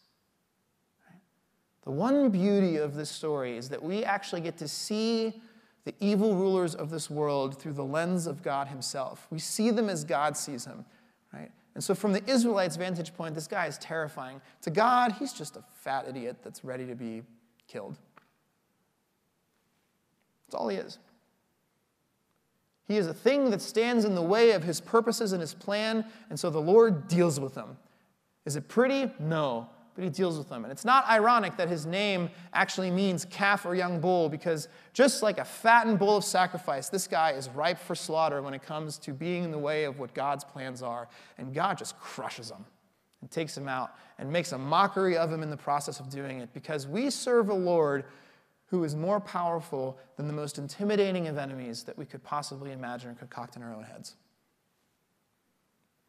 The 1.88 1.94
one 1.94 2.30
beauty 2.32 2.76
of 2.76 2.96
this 2.96 3.10
story 3.10 3.56
is 3.56 3.70
that 3.70 3.82
we 3.82 4.04
actually 4.04 4.42
get 4.42 4.58
to 4.58 4.68
see 4.68 5.42
the 5.86 5.94
evil 6.02 6.36
rulers 6.36 6.76
of 6.76 6.90
this 6.90 7.10
world 7.10 7.58
through 7.58 7.72
the 7.72 7.86
lens 7.86 8.28
of 8.28 8.44
God 8.44 8.68
Himself. 8.68 9.26
We 9.30 9.40
see 9.40 9.72
them 9.72 9.88
as 9.88 10.04
God 10.04 10.36
sees 10.36 10.66
them, 10.66 10.84
right? 11.32 11.50
And 11.76 11.84
so, 11.84 11.96
from 11.96 12.12
the 12.12 12.22
Israelites' 12.30 12.76
vantage 12.76 13.14
point, 13.14 13.36
this 13.36 13.48
guy 13.48 13.68
is 13.68 13.78
terrifying. 13.78 14.42
To 14.64 14.70
God, 14.70 15.14
he's 15.14 15.32
just 15.32 15.56
a 15.56 15.64
fat 15.82 16.10
idiot 16.10 16.36
that's 16.44 16.66
ready 16.66 16.86
to 16.88 16.94
be 16.94 17.24
killed. 17.70 17.98
That's 20.48 20.56
all 20.56 20.68
he 20.68 20.76
is. 20.76 21.00
He 22.88 22.98
is 22.98 23.08
a 23.08 23.14
thing 23.14 23.50
that 23.52 23.62
stands 23.62 24.06
in 24.06 24.16
the 24.16 24.22
way 24.22 24.52
of 24.52 24.64
his 24.64 24.80
purposes 24.80 25.34
and 25.34 25.42
his 25.42 25.54
plan, 25.54 26.06
and 26.30 26.40
so 26.40 26.50
the 26.50 26.62
Lord 26.62 27.08
deals 27.08 27.40
with 27.40 27.54
him. 27.56 27.78
Is 28.46 28.56
it 28.56 28.70
pretty? 28.70 29.12
No, 29.20 29.70
but 29.94 30.06
he 30.06 30.10
deals 30.10 30.38
with 30.38 30.48
them. 30.48 30.64
And 30.64 30.72
it's 30.72 30.86
not 30.86 31.06
ironic 31.10 31.58
that 31.58 31.68
his 31.68 31.86
name 31.86 32.30
actually 32.54 32.90
means 32.90 33.26
calf 33.26 33.66
or 33.66 33.76
young 33.76 34.00
bull, 34.00 34.30
because 34.30 34.70
just 34.94 35.22
like 35.22 35.38
a 35.38 35.44
fattened 35.44 36.00
bull 36.00 36.16
of 36.16 36.24
sacrifice, 36.24 36.88
this 36.88 37.08
guy 37.08 37.32
is 37.32 37.50
ripe 37.50 37.78
for 37.78 37.94
slaughter 37.94 38.42
when 38.42 38.54
it 38.54 38.64
comes 38.64 38.98
to 39.00 39.12
being 39.12 39.44
in 39.44 39.52
the 39.52 39.58
way 39.58 39.84
of 39.84 40.00
what 40.00 40.14
God's 40.14 40.46
plans 40.46 40.82
are. 40.82 41.10
And 41.38 41.54
God 41.54 41.78
just 41.78 42.00
crushes 42.00 42.50
him 42.52 42.64
and 43.22 43.30
takes 43.30 43.58
him 43.58 43.68
out 43.68 43.96
and 44.20 44.32
makes 44.32 44.52
a 44.54 44.58
mockery 44.58 45.18
of 45.18 45.32
him 45.32 45.44
in 45.44 45.50
the 45.50 45.58
process 45.58 46.00
of 46.00 46.10
doing 46.10 46.40
it 46.40 46.54
because 46.54 46.88
we 46.88 47.10
serve 47.10 47.50
a 47.50 47.54
Lord 47.54 48.06
who 48.68 48.84
is 48.84 48.96
more 48.96 49.20
powerful 49.20 49.98
than 50.18 50.28
the 50.28 50.34
most 50.34 50.58
intimidating 50.58 51.28
of 51.28 51.38
enemies 51.38 51.84
that 51.84 51.98
we 51.98 52.06
could 52.06 52.24
possibly 52.24 52.72
imagine 52.72 53.10
or 53.10 53.14
concoct 53.16 53.56
in 53.56 53.64
our 53.64 53.74
own 53.74 53.84
heads. 53.84 54.16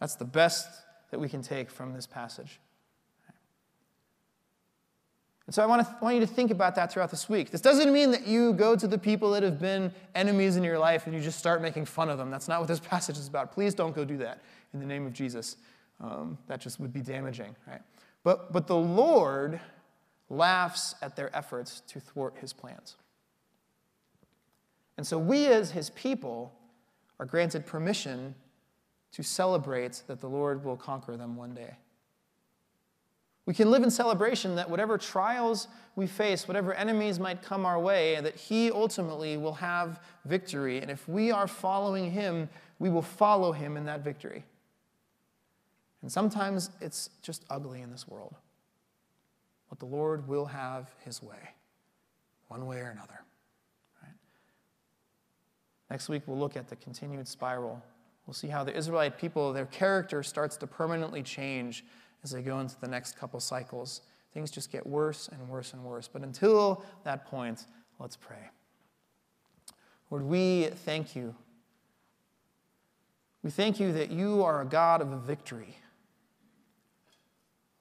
That's 0.01 0.17
the 0.17 0.25
best 0.25 0.69
that 1.11 1.19
we 1.19 1.29
can 1.29 1.43
take 1.43 1.71
from 1.71 1.95
this 1.95 2.07
passage. 2.07 2.61
And 5.47 5.55
so 5.55 5.63
I 5.63 5.67
want, 5.67 5.87
to, 5.87 5.97
want 6.03 6.15
you 6.15 6.21
to 6.21 6.27
think 6.27 6.51
about 6.51 6.75
that 6.75 6.93
throughout 6.93 7.11
this 7.11 7.27
week. 7.27 7.51
This 7.51 7.63
doesn't 7.63 7.91
mean 7.91 8.11
that 8.11 8.27
you 8.27 8.53
go 8.53 8.77
to 8.77 8.87
the 8.87 8.99
people 8.99 9.31
that 9.31 9.43
have 9.43 9.59
been 9.59 9.91
enemies 10.15 10.57
in 10.57 10.63
your 10.63 10.79
life 10.79 11.07
and 11.07 11.15
you 11.15 11.23
just 11.23 11.39
start 11.39 11.63
making 11.63 11.87
fun 11.87 12.11
of 12.11 12.19
them. 12.19 12.31
That's 12.31 12.49
not 12.49 12.61
what 12.61 12.69
this 12.69 12.81
passage 12.91 13.17
is 13.17 13.29
about. 13.29 13.53
Please 13.53 13.75
don't 13.75 13.95
go 13.95 14.05
do 14.05 14.19
that 14.19 14.43
in 14.75 14.81
the 14.81 14.85
name 14.85 15.07
of 15.07 15.15
Jesus. 15.15 15.57
Um, 16.03 16.37
that 16.49 16.61
just 16.61 16.79
would 16.81 16.93
be 16.93 17.01
damaging, 17.01 17.57
right? 17.67 17.81
But, 18.25 18.53
but 18.53 18.67
the 18.67 18.77
Lord 18.77 19.59
laughs 20.31 20.95
at 21.01 21.17
their 21.17 21.35
efforts 21.37 21.83
to 21.89 22.01
thwart 22.01 22.35
his 22.41 22.53
plans. 22.53 22.97
And 24.97 25.07
so 25.07 25.19
we, 25.19 25.47
as 25.47 25.71
his 25.71 25.91
people, 25.91 26.53
are 27.21 27.27
granted 27.27 27.67
permission 27.67 28.35
to 29.13 29.23
celebrate 29.23 30.03
that 30.07 30.21
the 30.21 30.29
Lord 30.29 30.65
will 30.65 30.77
conquer 30.77 31.17
them 31.17 31.37
one 31.37 31.55
day. 31.55 31.77
We 33.47 33.55
can 33.55 33.71
live 33.71 33.83
in 33.83 33.91
celebration 33.91 34.57
that 34.57 34.69
whatever 34.69 34.99
trials 34.99 35.69
we 35.97 36.07
face, 36.07 36.47
whatever 36.47 36.75
enemies 36.75 37.19
might 37.19 37.43
come 37.43 37.65
our 37.65 37.81
way, 37.81 38.21
that 38.21 38.37
He 38.37 38.71
ultimately 38.71 39.39
will 39.39 39.55
have 39.55 40.01
victory. 40.27 40.81
And 40.81 40.91
if 40.91 41.09
we 41.09 41.31
are 41.31 41.47
following 41.47 42.11
Him, 42.11 42.51
we 42.79 42.91
will 42.91 43.01
follow 43.01 43.53
Him 43.53 43.79
in 43.79 43.87
that 43.87 44.05
victory. 44.05 44.45
And 46.03 46.13
sometimes 46.13 46.71
it's 46.81 47.09
just 47.23 47.45
ugly 47.49 47.81
in 47.81 47.91
this 47.91 48.07
world. 48.07 48.35
But 49.69 49.79
the 49.79 49.87
Lord 49.87 50.27
will 50.27 50.47
have 50.47 50.91
his 51.05 51.23
way, 51.23 51.55
one 52.49 52.67
way 52.67 52.79
or 52.79 52.91
another. 52.91 53.21
Right? 54.03 54.13
Next 55.91 56.09
week, 56.09 56.23
we'll 56.27 56.39
look 56.39 56.57
at 56.57 56.69
the 56.69 56.77
continued 56.77 57.29
spiral. 57.29 57.83
We'll 58.27 58.35
see 58.35 58.49
how 58.49 58.65
the 58.65 58.77
Israelite 58.77 59.19
people, 59.19 59.53
their 59.53 59.67
character 59.67 60.23
starts 60.23 60.57
to 60.59 60.67
permanently 60.67 61.23
change 61.23 61.85
as 62.25 62.31
they 62.31 62.43
go 62.43 62.61
into 62.61 62.79
the 62.81 62.89
next 62.89 63.19
couple 63.19 63.41
cycles. 63.41 64.03
Things 64.35 64.51
just 64.51 64.71
get 64.71 64.87
worse 64.87 65.29
and 65.29 65.49
worse 65.49 65.73
and 65.73 65.83
worse. 65.85 66.09
But 66.09 66.23
until 66.23 66.85
that 67.05 67.27
point, 67.27 67.67
let's 67.99 68.17
pray. 68.17 68.51
Lord, 70.11 70.25
we 70.25 70.67
thank 70.85 71.15
you. 71.15 71.35
We 73.43 73.51
thank 73.51 73.79
you 73.79 73.93
that 73.93 74.11
you 74.11 74.43
are 74.43 74.63
a 74.63 74.65
God 74.65 75.01
of 75.01 75.09
victory 75.23 75.77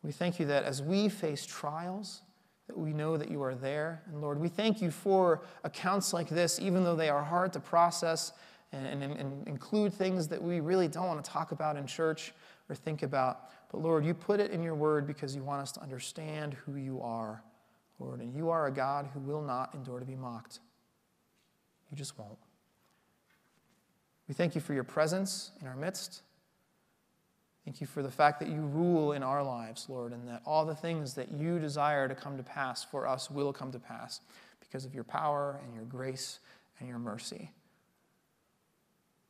We 0.08 0.14
thank 0.14 0.40
you 0.40 0.46
that 0.46 0.64
as 0.64 0.82
we 0.82 1.10
face 1.10 1.46
trials, 1.46 2.22
that 2.68 2.78
we 2.78 2.94
know 2.94 3.18
that 3.18 3.30
you 3.30 3.44
are 3.44 3.54
there. 3.54 4.04
And 4.08 4.22
Lord, 4.22 4.40
we 4.40 4.48
thank 4.48 4.82
you 4.82 4.90
for 4.90 5.42
accounts 5.66 6.14
like 6.14 6.30
this, 6.30 6.62
even 6.62 6.86
though 6.86 6.96
they 6.96 7.10
are 7.10 7.22
hard 7.22 7.52
to 7.54 7.60
process 7.60 8.32
and, 8.72 8.88
and, 8.88 9.04
and 9.04 9.46
include 9.50 9.94
things 9.94 10.30
that 10.30 10.42
we 10.42 10.62
really 10.62 10.88
don't 10.88 11.08
want 11.08 11.22
to 11.22 11.30
talk 11.30 11.52
about 11.52 11.76
in 11.76 11.86
church 11.86 12.32
or 12.70 12.76
think 12.76 13.04
about. 13.04 13.50
But 13.70 13.82
Lord, 13.82 14.06
you 14.06 14.14
put 14.14 14.40
it 14.40 14.52
in 14.52 14.64
your 14.64 14.76
word 14.76 15.08
because 15.08 15.36
you 15.36 15.44
want 15.44 15.62
us 15.62 15.74
to 15.74 15.82
understand 15.82 16.54
who 16.54 16.76
you 16.76 17.02
are, 17.02 17.44
Lord. 18.00 18.22
And 18.22 18.34
you 18.34 18.50
are 18.50 18.68
a 18.68 18.72
God 18.72 19.10
who 19.14 19.20
will 19.20 19.42
not 19.42 19.76
endure 19.76 20.00
to 20.00 20.06
be 20.06 20.16
mocked. 20.16 20.62
You 21.92 21.98
just 21.98 22.18
won't. 22.18 22.40
We 24.30 24.34
thank 24.34 24.56
you 24.56 24.62
for 24.62 24.74
your 24.74 24.86
presence 24.86 25.52
in 25.60 25.68
our 25.68 25.76
midst. 25.76 26.22
Thank 27.68 27.82
you 27.82 27.88
for 27.88 28.02
the 28.02 28.10
fact 28.10 28.40
that 28.40 28.48
you 28.48 28.62
rule 28.62 29.12
in 29.12 29.24
our 29.24 29.44
lives, 29.44 29.88
Lord, 29.90 30.14
and 30.14 30.26
that 30.30 30.42
all 30.46 30.64
the 30.64 30.74
things 30.74 31.16
that 31.16 31.34
you 31.34 31.60
desire 31.60 32.08
to 32.08 32.16
come 32.16 32.38
to 32.38 32.44
pass 32.44 32.82
for 32.82 33.06
us 33.06 33.30
will 33.30 33.52
come 33.52 33.74
to 33.74 33.78
pass 33.78 34.22
because 34.62 34.86
of 34.86 34.96
your 34.96 35.04
power 35.04 35.60
and 35.62 35.76
your 35.76 35.84
grace 35.84 36.40
and 36.80 36.88
your 36.88 36.98
mercy. 36.98 37.52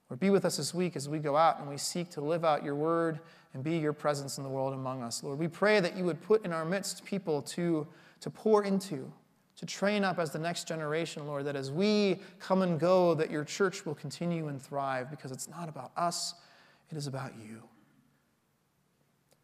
Lord, 0.07 0.19
be 0.19 0.29
with 0.29 0.45
us 0.45 0.57
this 0.57 0.71
week 0.71 0.95
as 0.95 1.09
we 1.09 1.17
go 1.17 1.35
out 1.35 1.59
and 1.59 1.67
we 1.67 1.77
seek 1.77 2.11
to 2.11 2.21
live 2.21 2.45
out 2.45 2.63
your 2.63 2.75
word 2.75 3.21
and 3.55 3.63
be 3.63 3.75
your 3.79 3.91
presence 3.91 4.37
in 4.37 4.43
the 4.43 4.51
world 4.51 4.75
among 4.75 5.01
us. 5.01 5.23
Lord, 5.23 5.39
we 5.39 5.47
pray 5.47 5.79
that 5.79 5.97
you 5.97 6.03
would 6.03 6.21
put 6.21 6.45
in 6.45 6.53
our 6.53 6.63
midst 6.63 7.03
people 7.05 7.41
to, 7.41 7.87
to 8.21 8.29
pour 8.29 8.63
into, 8.63 9.11
to 9.55 9.65
train 9.65 10.03
up 10.03 10.19
as 10.19 10.29
the 10.29 10.37
next 10.37 10.67
generation, 10.67 11.25
Lord, 11.25 11.45
that 11.45 11.55
as 11.55 11.71
we 11.71 12.19
come 12.39 12.61
and 12.61 12.79
go, 12.79 13.15
that 13.15 13.31
your 13.31 13.43
church 13.43 13.83
will 13.83 13.95
continue 13.95 14.47
and 14.47 14.61
thrive 14.61 15.09
because 15.09 15.31
it's 15.31 15.49
not 15.49 15.67
about 15.69 15.89
us, 15.97 16.35
it 16.91 16.97
is 16.97 17.07
about 17.07 17.31
you. 17.43 17.63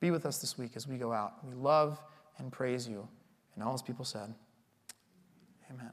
Be 0.04 0.12
with 0.12 0.26
us 0.26 0.40
this 0.40 0.58
week 0.58 0.72
as 0.76 0.86
we 0.86 0.98
go 0.98 1.14
out. 1.14 1.36
We 1.48 1.54
love 1.54 1.98
and 2.38 2.52
praise 2.52 2.90
you. 2.90 3.08
And 3.56 3.64
all 3.64 3.72
his 3.72 3.82
people 3.82 4.04
said, 4.04 4.36
Amen. 5.72 5.92